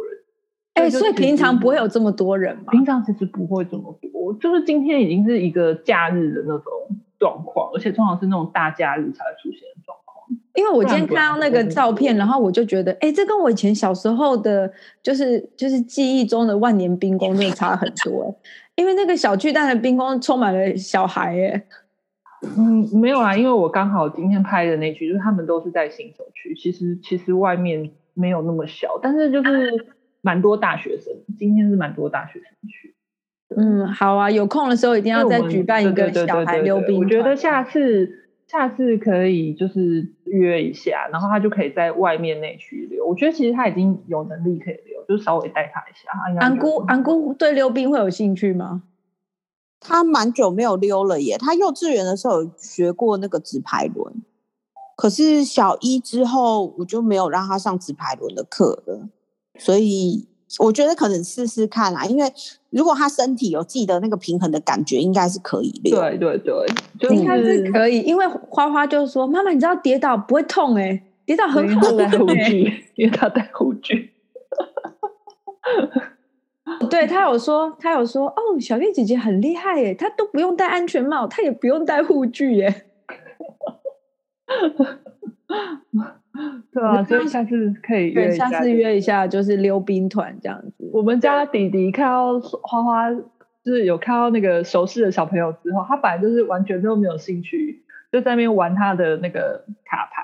[0.75, 2.63] 哎、欸，所以平常不会有这么多人吗？
[2.71, 6.63] 平常其实不会这么多，就是今天已经是一个假日的那种
[7.17, 10.27] 状况，而且通常是那种大假日才会出现的状况。
[10.53, 14.69] 因为我今天看到那个照片，然后我就觉得，哎、欸，这跟我以前小时候的，
[15.01, 18.37] 就是就是记忆中的万年冰宫真的差很多。
[18.75, 21.63] 因为那个小巨蛋的冰宫充满了小孩，哎，
[22.57, 29.94] 嗯，没有啦，因为我刚好今天拍的那区，就是他们都是在新手区，其实其实外面没有那么小，但是就是。
[30.25, 32.95] 蛮多大学生，今天是蛮多大学生去。
[33.55, 36.97] 嗯，好啊，有空的时候一定要再举办一个小孩溜冰。
[36.97, 43.05] 我觉得下次下次可以就是约一下，然后他就可以在外面那区溜。
[43.05, 46.09] 我觉得其实他已经有能力可以溜，就稍微带他一下。
[46.39, 48.81] 安姑安姑对溜冰会有兴趣吗？
[49.79, 51.37] 他蛮久没有溜了耶。
[51.37, 54.15] 他幼稚园的时候有学过那个直排轮，
[54.97, 59.07] 可是小一之后我就没有让他上直排轮的课了。
[59.57, 60.27] 所以
[60.59, 62.31] 我觉得可能试试看啦，因为
[62.69, 65.91] 如果他身体有记得那个平衡的感觉，应该是可以的。
[65.91, 66.65] 对对对，
[66.99, 68.01] 就是、应该是可以。
[68.01, 74.11] 因为花花就是说：“妈妈，你知道跌倒不会痛哎、欸，跌倒很好的、欸。”护具，因为他戴护具。
[76.89, 82.85] 对他有说，他有说：“哦，小月姐姐很厉害耶，她都不用戴安全帽，她也不用戴护具耶。”
[86.73, 90.89] 对啊，所以下次可以约一下，下次约一下就是溜冰团这样子。
[90.93, 100.23] 我们家弟弟看到花花，就是有看到那个熟识的小朋友之后，他本来就是完全都没有兴趣，就在那边玩他的那个卡牌。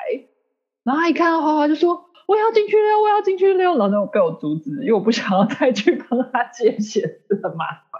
[0.84, 7.91] 然后他一看到花花，就说：“我要进去溜，我要进去溜。”然后就被我阻止，因为我不想要再去帮他借鞋子，很麻烦。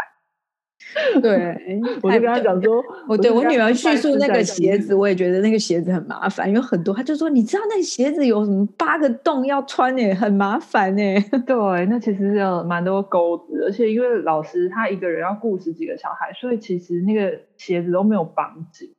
[1.22, 1.58] 对，
[2.02, 11.20] 我就跟他讲说，我对我女儿叙述那个鞋子，我也觉得那个鞋子很麻烦，因为很多，他就说，你知道那鞋子有什么八个洞要穿诶，很麻烦诶。
[11.48, 18.90] 对，那其实是有蛮多钩子，而且因为老师他一个人要顾十几个小孩，所以其实那个鞋子都没有绑紧，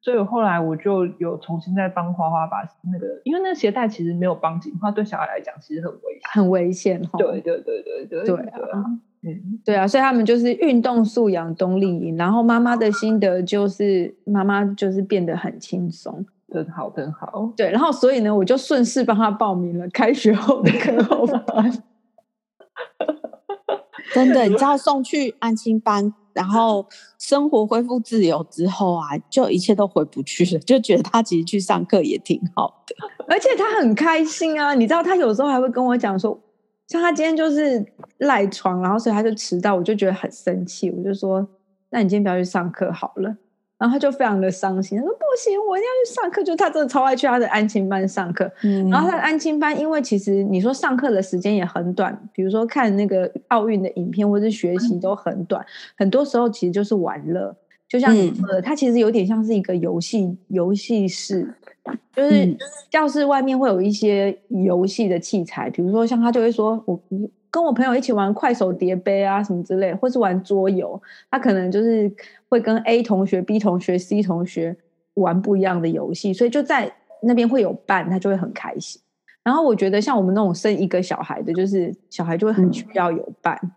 [0.00, 2.58] 所以后来我就有重新再帮花花把
[2.92, 7.02] 那个，因为那个鞋带其实没有绑紧的话，对小孩来讲其实很危险，很危险。
[7.18, 8.34] 对对对对对对
[8.70, 8.84] 啊。
[9.22, 17.52] 嗯，对啊，所以他们就是运动素养冬令营，然后妈妈的心得就是妈妈就是变得很轻松，很好，很好。
[17.56, 21.72] 对，然后所以呢，我就顺势帮他报名了开学后的课后班。
[24.14, 26.86] 真的，你知道送去安心班，然后
[27.18, 32.94] 生活恢复自由之后啊，就一切都回不去了，就觉得他其实去上课也挺好的，
[33.26, 34.74] 而且他很开心啊。
[34.74, 36.38] 你知道，他有时候还会跟我讲说。
[36.86, 37.84] 像他今天就是
[38.18, 41.46] 赖床，然后所以他就迟到，我就觉得很生气，我就说
[41.90, 43.36] ：“那你今天不要去上课好了。”
[43.78, 48.50] 然后他就非常的伤心，他说：“不行，我一定要去上课。”就他真的超爱去他的安亲班上课。
[48.62, 55.66] 嗯，然后他的安亲班，因为其实你说上课的时间也很短，比如说看那个奥运的影片或者是学习都很短，嗯，
[55.98, 57.54] 很多时候其实就是玩乐。
[57.88, 61.54] 就像你说的，它其实有点像是一个游戏游戏室，
[62.12, 62.56] 就是
[62.90, 67.00] 教室外面会有一些游戏的器材，比如说像他就会说我。
[67.48, 72.12] 跟我朋友一起玩快手叠杯啊什么之类，或是玩桌游，他可能就是
[72.50, 74.76] 会跟 A 同学、B 同学、C 同学
[75.14, 79.00] 玩不一样的游戏，所以就在那边会有伴，他就会很开心。
[79.42, 83.70] 然后我觉得像我们那种生一个小孩的，就是小孩就会很需要有伴，嗯、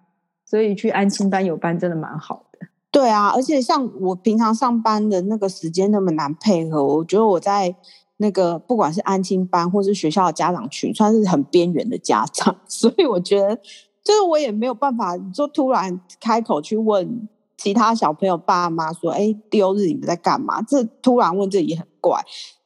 [0.43, 2.48] 所以去安亲班有伴真的蛮好的。
[2.91, 7.75] 对啊，而且像我平常上班的那个时间那么难配合，我觉得我在。
[8.21, 13.55] 那个不管是安亲班或是学校的家长群，算是很边缘的家长， 所以我觉得，
[14.03, 22.21] 就是我也没有办法，就突然开口去问其他小朋友爸妈说：“哎，丢日你们在干嘛？”这突然问这也很怪。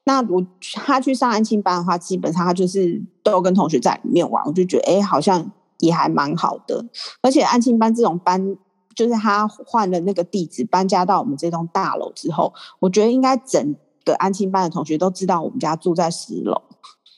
[0.05, 0.43] 那我
[0.83, 6.83] 他去上安亲班的话，基本上他就是都有跟同学在里面玩，我就觉得哎，好像也还蛮好的。
[7.21, 8.57] 而且安亲班这种班，
[8.95, 13.75] 就是他换了那个地址，搬家到我们这栋大楼之后，我觉得应该整。
[14.05, 16.61] 个安亲班的同学都知道我们家住在十楼。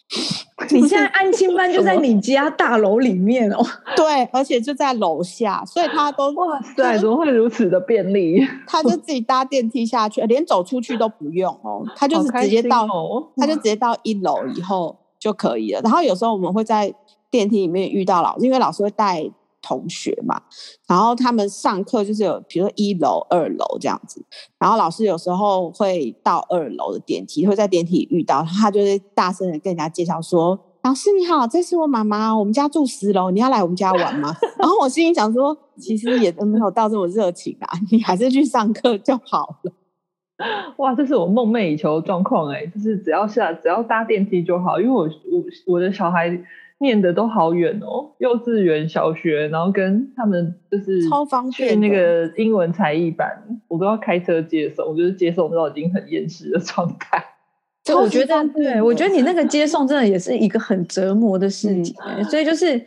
[0.69, 3.57] 你现在安亲班就在你家大楼里面哦？
[3.95, 8.39] 对，而且就在楼下，所以他都哇塞，怎么会如此的便利？
[8.67, 15.81] 他就自己搭电梯下去，连走出去都不用哦，他就是直接到，哦、他就直接到一楼以后就可以了。
[15.81, 16.93] 然后有时候我们会在
[17.31, 19.31] 电梯里面遇到老师，因为老师会带。
[19.65, 20.39] 同学嘛，
[20.87, 24.23] 然后他们上课就是有，比如说一楼、二楼这样子，
[24.59, 39.71] 然后老师有时候会到二楼的电梯，会在电梯遇到他，就会大声的跟人家介绍说：“老师你好，这是我妈妈，我们家住十楼，你要来我们家玩吗？” 然后我心里想说，其实也都没有到这么热情啊，你还是去上课就好了。
[40.77, 46.39] 哇，这是我梦寐以求的状况哎，就是只要下只要搭电梯就好，因为我我我的小孩。
[46.79, 53.27] 念的都好远哦，幼稚园、小学，然后跟他们就是超方便去那个英文才艺班，
[53.67, 57.23] 我都要开车接送，我觉得接送都已经很厌世的状态。
[57.95, 62.81] 我觉得，对，我觉得你那个接送真的也是一个很折磨的事情，嗯、所以就是。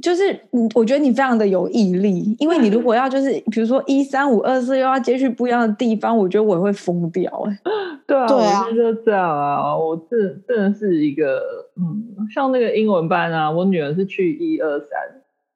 [0.00, 7.58] 就是你，我觉得你非常的有毅力，因为你如果要就是，比如说一三五二四又要接去不一样的地方，我觉得我也会疯掉哎、欸。
[8.06, 11.40] 对啊，对啊，就这样啊，我这真的是一个，
[11.76, 14.88] 嗯，像那个英文班啊，我女儿是去一二三，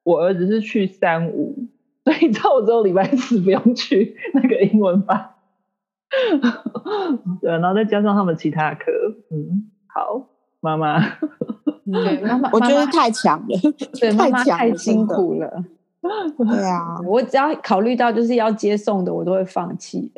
[0.03, 1.55] 我儿子是去三五，
[2.05, 5.31] 所以你知道我只有礼拜四不用去 那个英文班。
[7.41, 8.91] 对，然后再加上他们其他科，
[9.31, 10.27] 嗯，好，
[10.61, 11.01] 妈妈。
[11.91, 13.59] 对，妈妈，我觉得太强了，
[13.99, 15.63] 对，妈妈太 辛苦了。
[16.37, 20.11] 对啊，我只要考虑到就是要接送的，我都会放弃。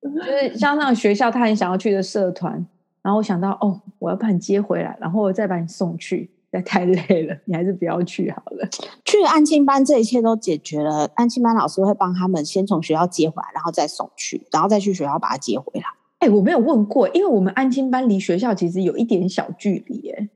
[0.00, 2.66] 就是像那种学校，他很想要去的社团，
[3.02, 8.68] 然后我想到哦，我要把你接回来，然后我再把你送去，那太累了， 你还是不要去好了。
[9.04, 11.10] 去安亲班，这一切都解决了。
[11.14, 15.84] 安亲班老师会帮他们先从学校接回来，然后再送去，然后再去学校把他接回来。
[16.20, 20.28] 哎，我没有问过，因为我们安亲班离学校其实有一点小距离，哎。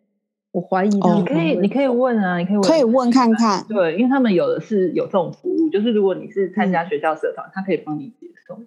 [0.52, 3.64] 我怀疑你可以，你可以问啊，你可以问，可以问看看。
[3.66, 8.58] 对，因为他们有的是有这种服务，就是如果你是参加学校社团，他可以帮你接送。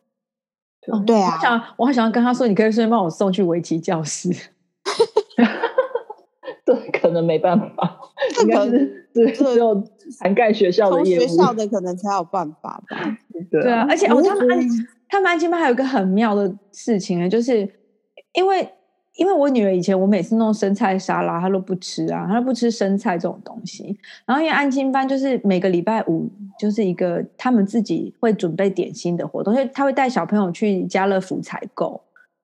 [0.88, 4.30] 哦，对啊，我想，我还想要跟他说，你可以顺便帮我送去围棋教室。
[6.66, 8.00] 对，可能没办法，
[8.42, 9.84] 应该是只有
[10.20, 13.18] 涵盖学校的业务，学校的可能才有办法吧。
[13.52, 14.60] 对啊，而且哦，他们安
[15.08, 17.70] 他们安亲班还有一个很妙的事情呢，就是
[18.34, 18.68] 因为。
[19.16, 23.98] 因为我女儿以前我每次弄生菜沙拉，她都不吃啊，她都不吃生菜这种东西。
[24.26, 32.02] 然后因为安亲班就是每个礼拜五就是一个他们自己会准备点心的活动，所以他会带小朋友去家乐福采购，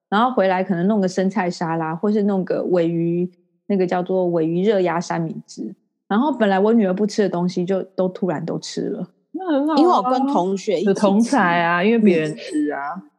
[0.10, 3.30] 然后回来可能弄个生菜沙拉，或是弄个尾鱼
[3.68, 5.76] 那个叫做尾鱼热压三明治。
[6.08, 9.08] 然后本来我女儿不吃的东西，就都突然都吃了。
[9.34, 12.94] 那很好啊，因为我跟同学一起同才啊，因为别人吃啊。
[12.96, 13.11] 嗯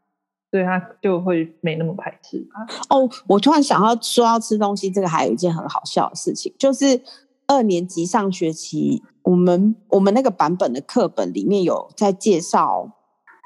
[0.53, 2.47] 对他就会没那么排斥
[2.91, 3.09] 哦。
[3.27, 7.01] 我突然想到说要吃东西，这个还有一件很好笑的事情，就是
[7.47, 12.91] 二年级上学期，我们我们那个版本的课本里面有在介绍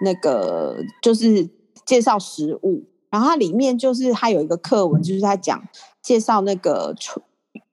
[0.05, 1.49] 那个，就是
[1.85, 5.63] 介绍食物，然后它里面就是它有一个课文，就是在讲
[6.03, 7.25] 介绍那个春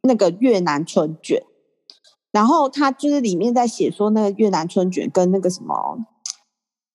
[0.04, 1.42] 那个越南春卷，
[2.32, 6.06] 然后它就是里面在写说那个越南春卷跟那个什么。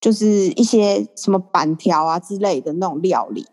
[0.00, 3.44] 就是一些什么板条啊之类的那种料理，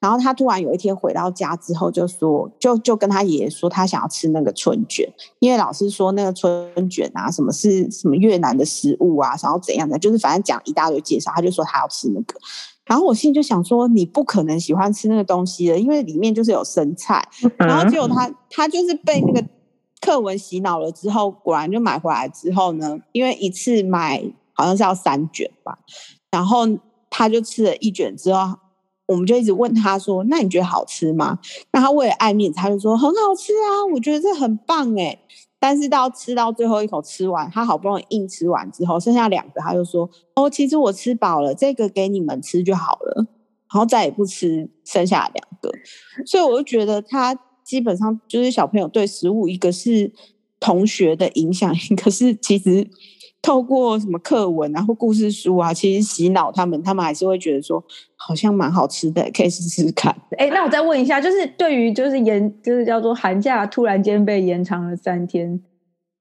[0.00, 12.38] 然后他突然有一天回到家之后，就说，就就跟他爷爷说，他想要吃那个春卷，因为老师说那个春卷啊，什么是什么越南的食物啊，然后怎样的，就是反正讲一大堆介绍，他就说他要吃那个。
[12.84, 17.24] 然后我心里就想说，你不可能喜欢吃那个东西的，因为里面就是有生菜。
[17.56, 19.46] 然后结果他他就是被那个
[20.00, 24.20] 课文洗脑了之后，果然就买回来之后呢，因为一次买
[24.52, 25.78] 好像是要三卷吧，
[26.30, 26.66] 然后
[27.10, 28.58] 他就吃了一卷之后。
[29.06, 31.38] 我们就一直问他说：“那你觉得好吃吗？”
[31.72, 35.18] 那他为了爱面子，他就说：“很好吃啊，我觉得这很棒哎。”
[35.58, 43.26] 但是到吃到最后一口吃完，他好不容易硬吃完之后，剩下两个，他就说：“哦，其实我吃饱了，这个给你们吃就好了。”
[43.74, 45.70] 然后再也不吃剩下两个。
[46.24, 50.10] 所以我就觉得他基本上就是小朋友对食物，一个是
[50.58, 52.88] 同学的影响，一个是其实。
[53.42, 57.84] 透过什么课文啊或故事书啊，其实洗脑他们，他们还是会觉得说
[58.14, 60.14] 好像蛮好吃的，可以试试看。
[60.38, 65.60] 哎、欸，那我再问一下，就是对于就是延就是叫做寒假突然间被延长了三天，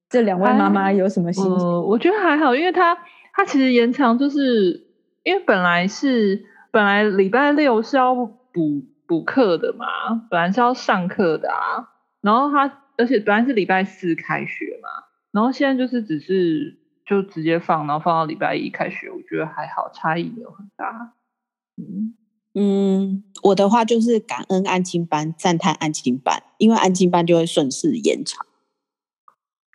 [0.10, 1.54] 这两位妈妈有什么心情？
[1.54, 2.98] 呃，我觉得还好，因为他
[3.36, 4.88] 他其实延长就是
[5.24, 9.86] 因为本来是本来礼拜六是要补补课的嘛，
[10.32, 11.88] 本来是要上课的啊，
[12.22, 14.90] 然后他而且本来是礼拜四开学嘛，
[15.32, 16.81] 然后现在就是只是。
[17.12, 21.12] 就直接放，然后放到礼拜一开学，我觉得还好，差异没有很大。
[21.76, 22.16] 嗯
[22.54, 28.46] 嗯，我的话就是感恩安亲班，赞叹安亲班，因为安亲班就会顺势延长，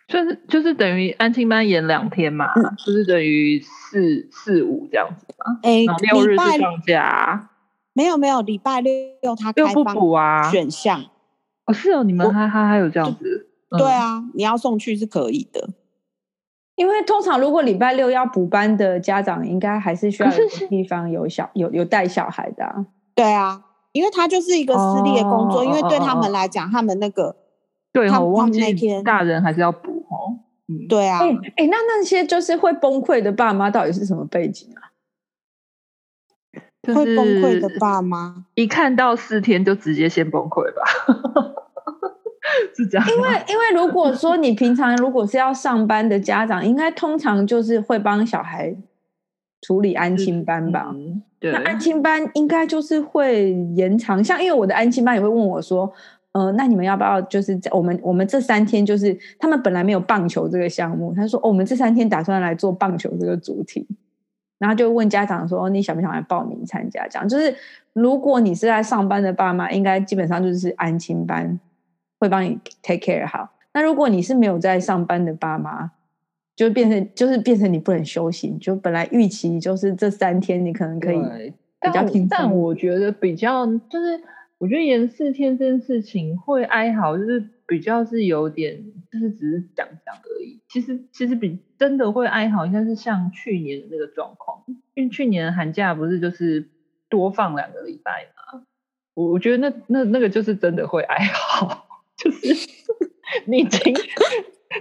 [0.07, 5.59] 就是就是等于安亲班延两天嘛，嗯、就是等于四四五这样子嘛。
[5.61, 7.51] 哎、欸，六日就放假？
[7.93, 11.03] 没有没有，礼拜六他开放补啊选项。
[11.65, 13.47] 哦，是哦，你们还还还有这样子？
[13.77, 15.69] 对啊，你要送去是可以的。
[16.77, 22.85] 因为通常如果礼拜六要补班的家长，应该还是需要有地方有小有有带小孩的啊。
[23.15, 27.35] 对啊，因为他就是一个私立的工作，哦、因为对他们来讲，哦、他们那个
[27.91, 30.39] 对，我忘记那天大人还是要补哦。
[30.67, 31.19] 嗯，对啊。
[31.23, 34.93] 哎、欸，那那些就是会崩溃的爸妈，到底是什么背景啊？
[36.93, 40.83] 会崩溃的爸妈，一看到四天就直接先崩溃吧。
[42.75, 48.75] 是这样，因为因为如果说你平常如果是要上班的家长，应该通常就是会帮小孩
[49.61, 50.91] 处理安亲班吧？
[50.93, 55.91] 嗯、对，那安亲班应该就是会延长，像因为我的安亲班也会问我说，
[56.33, 63.87] 呃，那你们要不要就是我们我们这三天就是他们本来没有棒球这个项目，他说哦，我们这三天打算来做棒球这个主题，
[64.59, 67.07] 然后就问家长说，你想不想来报名参加？
[67.07, 67.55] 这样就是
[67.93, 71.59] 如果你是在上班的爸妈，应该基本上就是安亲班。
[72.19, 73.49] 会帮你 take care 好。
[73.73, 75.91] 那如果你是没有在上班的爸妈，
[76.55, 81.21] 就变成就是变成你不能休息，就本来预期就是这三天你可能可以
[81.79, 82.27] 比较平。
[82.27, 84.19] 但我觉得比较就是，
[84.57, 90.59] 我觉得延四天这件事情会哀嚎，就是比较是有点，就是只是讲讲而已。
[90.67, 94.63] 其实其实比真的会哀嚎，应该是像去年的那个状况，
[94.95, 96.67] 因为去年的寒假不是就是
[97.09, 98.63] 多放两个礼拜嘛。
[99.13, 101.85] 我我觉得那那那个就是真的会哀嚎。
[102.17, 102.47] 就是
[103.45, 103.93] 你已经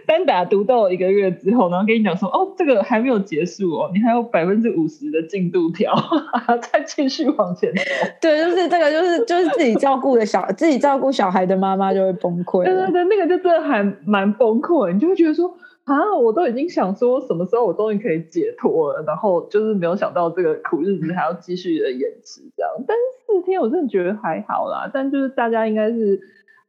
[0.07, 5.95] 单打独斗一个月之后，然后跟你讲说，哦，这个还没有结束哦，你还有百分之五十的进度条，
[6.73, 7.83] 再继续往前走。
[8.21, 12.65] 对，就是这个，就是就是自己照顾的小自己照顾小孩的妈妈就会崩溃。
[12.65, 22.73] 对对对，那个就真的还蛮崩溃，你就会觉得说，啊，我都已经想说什么时候我终于可以解脱了，然后就是没有想到这个苦日子还要继续的延迟这样。
[22.87, 26.21] 但是四天我真的觉得还好啦，但就是大家应该是。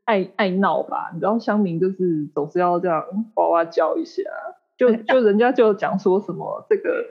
[0.08, 3.04] 爱爱闹吧，你知道乡民就是总是要这样
[3.36, 4.24] 哇哇叫一下，
[4.78, 7.04] 就就人家就讲说什么这个，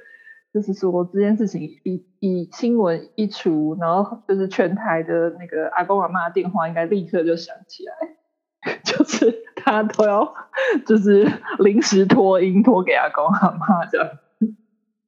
[0.54, 10.34] 就是说这件事情一一新闻一出，然后就是全台的那个阿公阿妈的电话应该立刻就响起来， 就是他都要
[10.86, 14.08] 就是临时托音托给阿公阿妈这样。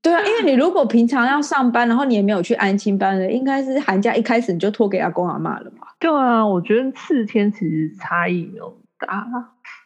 [0.03, 5.88] 对啊，因为你如果平常要上班，然后你也没有去安亲班的，应该是寒假一开始你就托给阿公阿妈了嘛。
[5.99, 9.27] 对啊，我觉得四天其实差异没有大。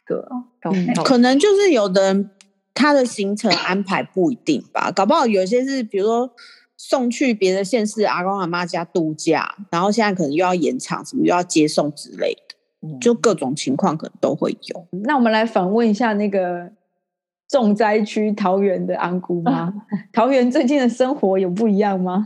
[0.06, 2.30] 对啊，嗯，可能就是有的人
[2.74, 6.30] 他的行程安排不一定吧，搞不好有些是比如说
[6.76, 12.36] 送去别的县市阿公阿妈家度假，然后现在可能又要延长什么又要接送之类
[12.80, 14.86] 的，就各种情况可能都会有。
[15.04, 16.72] 那我们来访问一下那个。
[17.52, 19.70] 重灾区桃园的安姑吗？
[20.10, 22.24] 桃园最近的生活有不一样吗？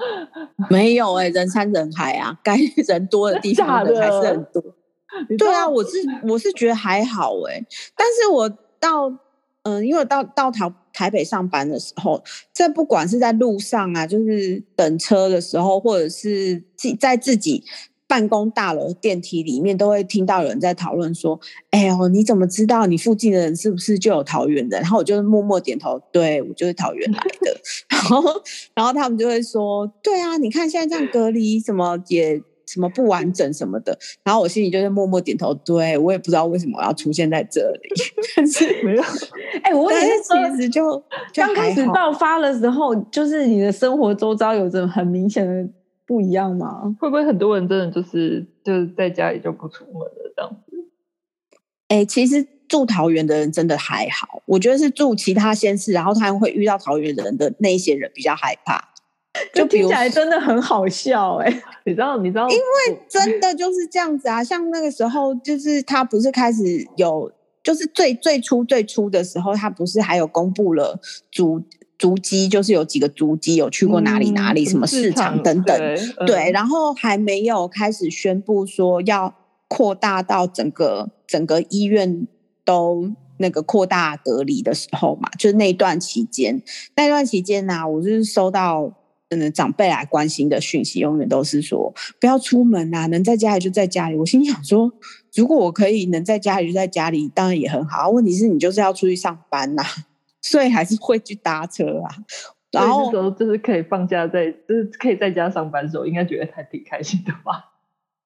[0.71, 2.57] 没有哎、欸，人山人海啊， 该
[2.87, 4.63] 人多的地方人还是很多。
[5.37, 5.99] 对啊，我是
[6.29, 7.67] 我是觉得还好哎、欸，
[7.97, 8.49] 但是我
[8.79, 9.09] 到
[9.65, 12.23] 嗯、呃，因为我到到台台北上班的时候，
[12.55, 17.65] 这不管是在路上啊，就是等车的时候，或者是自在自己
[18.09, 21.39] 办公大楼电梯里面都会听到有人在讨论说
[21.71, 27.61] ：“哎呦，你怎么知道你附近的人是不是就有桃园的？”然后我就默默点头，对，我就是桃园来的。
[27.91, 28.23] 然后，
[28.75, 37.89] 然后他们就会说：“对啊，你看现在这样隔离，什么也什么不完整什么的。”然后我心里就是默默点头，对，我也不知道为什么我要出现在这里，
[38.37, 39.03] 但是 没有。
[39.63, 40.23] 哎，我也是，
[40.57, 41.03] 其实就
[41.35, 45.69] 刚开始爆发的时候，就是你的生活周遭有着很明显的。
[46.07, 46.97] 不一样吗？
[47.01, 50.77] 会不会很多人真的就是就是在家里就不出门了这样子？
[51.89, 58.93] 哎、欸，其实住桃园的人真的还好，我觉得是住其他县市，然后他们会遇到桃园人的那一些人比较害怕。
[59.53, 62.17] 就听起来真的很好笑哎、欸， 你知道？
[62.19, 62.49] 你知道？
[62.49, 66.63] 因为真的就是这样子啊，像那个时候，就是他不是开始
[66.97, 67.31] 有，
[67.63, 71.01] 就是最最初最初的时候，他不是还有公布了
[71.31, 71.63] 主。
[71.99, 79.35] 足迹就是有几个足迹有去过哪里哪里，嗯、什么市场等等，对，嗯、对，然后还没有开始宣布说要
[79.67, 82.27] 扩大到整个整个医院
[82.65, 86.63] 都那个扩大隔离的时候嘛，就是那段期间，
[86.97, 88.93] 那段期间呢、啊，我就是收到
[89.31, 94.17] 嗯长辈来关心的讯息，永远都是说不要出门啊，能在家里就在家里。
[94.17, 94.93] 我心想说，
[95.35, 98.11] 如果我可以能在家里就在家里，当然也很好。
[98.11, 99.89] 问题是你就是要出去上班呐、啊。
[100.49, 102.09] 所以还是会去搭车啊，
[102.71, 107.73] 然后时候就是可以放假在，就是可以在家上班的时候，应该觉得还挺开心的吧？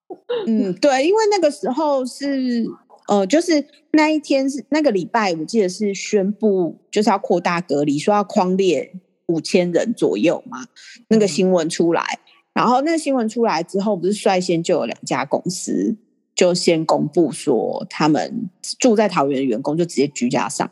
[0.47, 2.66] 嗯，对，因为那个时候是
[3.09, 8.93] 呃，就是那一天是那个礼拜，我记得是宣布就是要扩大隔离，说要框列
[9.27, 10.66] 五千人左右嘛，
[11.09, 12.18] 那个新闻出来，嗯、
[12.55, 15.97] 然后那个新闻出来之后，不是率先就有两家公司
[16.35, 20.71] 就先公布说，他们住在桃园的员工就直接居家上。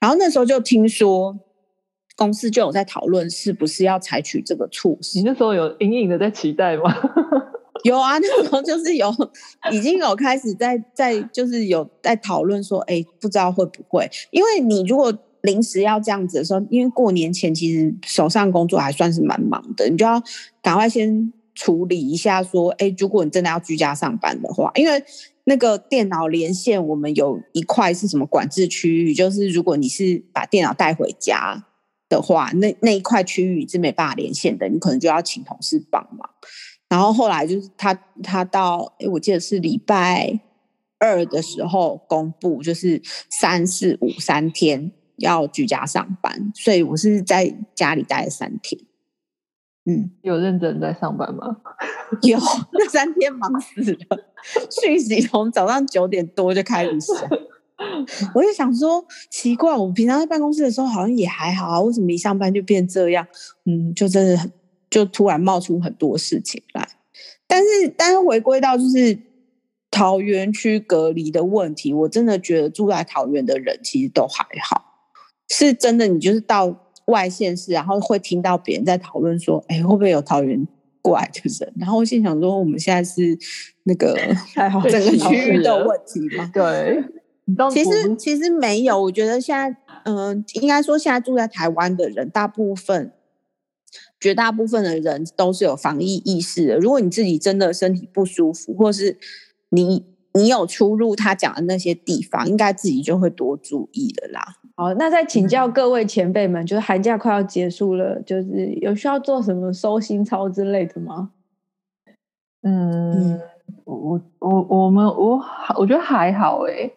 [0.00, 1.38] 然后那时候就听说，
[2.16, 5.18] 公司就有在讨论是不是要采取这个措施。
[5.18, 6.94] 你那时候有隐隐的在期待吗？
[7.82, 9.12] 有啊，那时候就是有，
[9.70, 14.08] 已经有开始在在就是有在讨论说，哎，不知道会不会？
[14.30, 15.12] 因为你如果
[15.42, 20.22] 临时要这样子的时候，因为过年前其实手上工作还算是蛮忙的，你就要
[20.62, 25.04] 赶快先处理一下，说，哎，如果你真的要居家上班的话，因为。
[25.44, 29.12] 那个电脑连线，我们有一块是什么管制区域？
[29.14, 31.66] 就是如果你是把电脑带回家
[32.08, 36.30] 的话，那那一块区域是没办法连线的，你可能就要请同事帮忙。
[36.88, 37.92] 然后后来就是他
[38.22, 40.40] 他到，诶，我记得是礼拜
[40.98, 48.80] 二的时候公布，就是三四五三天要居家上班，所以我是在家里待了三天。
[49.86, 51.58] 嗯，有认真在上班吗？
[52.22, 52.38] 有，
[52.72, 53.98] 那三天忙死了，
[54.70, 57.12] 讯息从早上九点多就开始写。
[58.34, 63.26] 我就想说，奇怪，我平常在办公室的时候好像也还好啊，为什么一上班就变这样？
[63.66, 64.50] 嗯，就真的很，
[64.88, 66.88] 就突然冒出很多事情来。
[67.46, 69.18] 但是，但是回归到就是
[69.90, 75.10] 桃园区隔离的问题，我真的觉得住在桃园的人其实都还好，
[75.50, 76.06] 是真的。
[76.06, 76.83] 你就是到。
[77.06, 80.66] 外县市，然后会听到别人在讨论说：“哎，会不会有桃园
[81.02, 83.38] 过来的人？”然后我心想说：“我们现在是
[83.84, 84.16] 那个
[84.90, 87.04] 整个区域的问题吗？”对，
[87.70, 89.02] 其实其实没有。
[89.02, 93.12] 我觉得现在，嗯、呃，应该说现在住在台湾的人，大部分、
[94.18, 96.78] 绝大部分的人都是有防疫意识的。
[96.78, 99.18] 如果你自己真的身体不舒服，或是
[99.68, 104.56] 你你有出入他讲的那些地方，应该自己就会多注意的啦。
[104.76, 111.30] 好，那再请教各位前辈们，就是寒假快要结束了，就是有需要做什么收心操之类的吗？
[112.62, 113.40] 嗯，
[113.84, 115.40] 我我我们我
[115.78, 116.94] 我觉得还好诶、欸。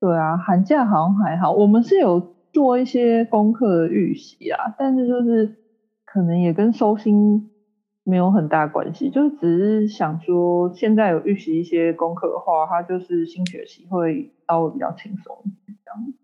[0.00, 5.56] 对啊，寒假好像还好，我们是有做一些功课的预习啊，但是就是
[6.06, 7.50] 可能也跟收心
[8.02, 16.14] 没有很大关系，就是只是想说，现在有预习一些功课的话，它就是新学期会稍微比较轻松一点这样。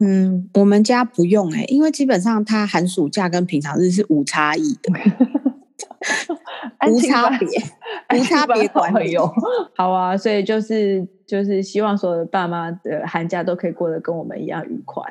[0.00, 4.92] 嗯，我们家不用哎、欸，因为基本上他寒暑假跟平常日是无差异的，
[6.90, 7.48] 无差别，
[8.18, 9.16] 无差别管理。
[9.76, 15.02] 好啊，所以就是就是希望所有的爸妈的寒假都可以过得跟我们一样愉快。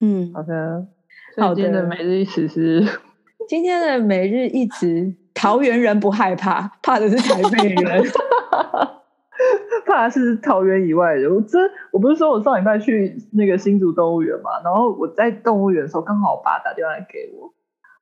[0.00, 0.86] 嗯，好的，
[1.36, 1.56] 好的。
[1.56, 2.86] 今天的每日一词是
[3.48, 8.04] 今天的每日一词，桃园人不害怕，怕的是台北人。
[9.86, 17.52] 怕是桃园以外的，我真我不是说我上礼拜去那个新竹动物园嘛，然后我在动物园的时候，刚好我爸打电话来给我，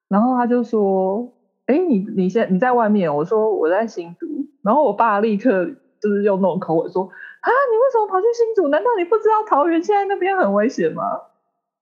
[0.09, 1.32] 然后他就说
[1.66, 4.26] ：“哎，你你现在你在外面？”我说：“我在新竹。”
[4.64, 5.66] 然后我爸立刻
[6.01, 8.68] 就是用那种口吻说：“啊，你为什么跑去新竹？
[8.68, 11.03] 难道你不知道桃园现在那边很危险吗？”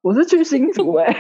[0.02, 1.14] 我是去新竹哎、欸。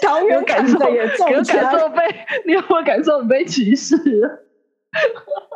[0.00, 2.02] 桃园感受也重，有，感受被
[2.46, 3.96] 你有没有感受你被歧视？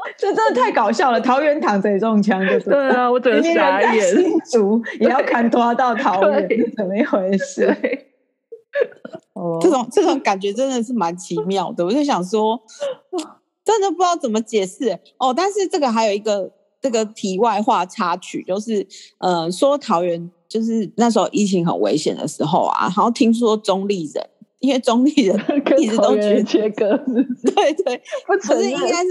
[0.17, 1.21] 这真的太搞笑了！
[1.21, 4.17] 桃园躺着也中枪，就是对啊，我整个傻眼。
[4.17, 7.67] 新竹也要砍拖到桃园，怎么一回事？
[9.61, 11.85] 这种这种感觉真的是蛮奇妙的。
[11.85, 12.61] 我就想说，
[13.65, 15.33] 真的不知道怎么解释哦。
[15.35, 16.51] 但是这个还有一个
[16.81, 18.87] 这个题外话插曲，就是
[19.19, 24.29] 呃，说桃园就是那时候疫情很危险的时候啊，然后听说中立人。
[24.61, 25.37] 因为中立人
[25.79, 29.11] 一直都觉得切割， 对对， 不是应该是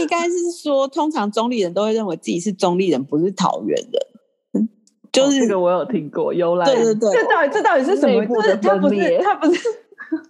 [0.00, 4.68] 应该是说，通常中立人都会认为自己是中立人，不是桃园人。
[5.12, 8.24] 就是这个我有听过，由来对对对，这到底这到底是什么？
[8.26, 9.60] 就是他不是他不是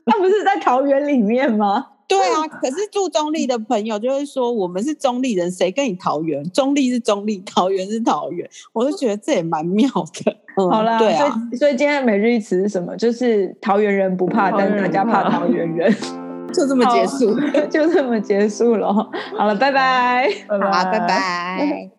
[0.05, 1.85] 他不是在桃园里面吗？
[2.09, 6.43] 对啊，可是住中立的朋友就会说，我们是中立人，谁跟你桃园？
[6.51, 10.37] 中立是中立，桃园是桃园，我就觉得这也蛮妙的。
[10.57, 12.97] 嗯、好啦，对啊，所以所以今天的每日一词是什么？
[12.97, 15.93] 就是桃园人不怕，但是大家怕桃园人，
[16.55, 17.35] 就这么结束，
[17.69, 18.93] 就这么结束了。
[19.37, 21.91] 好了，拜拜，拜拜，拜拜。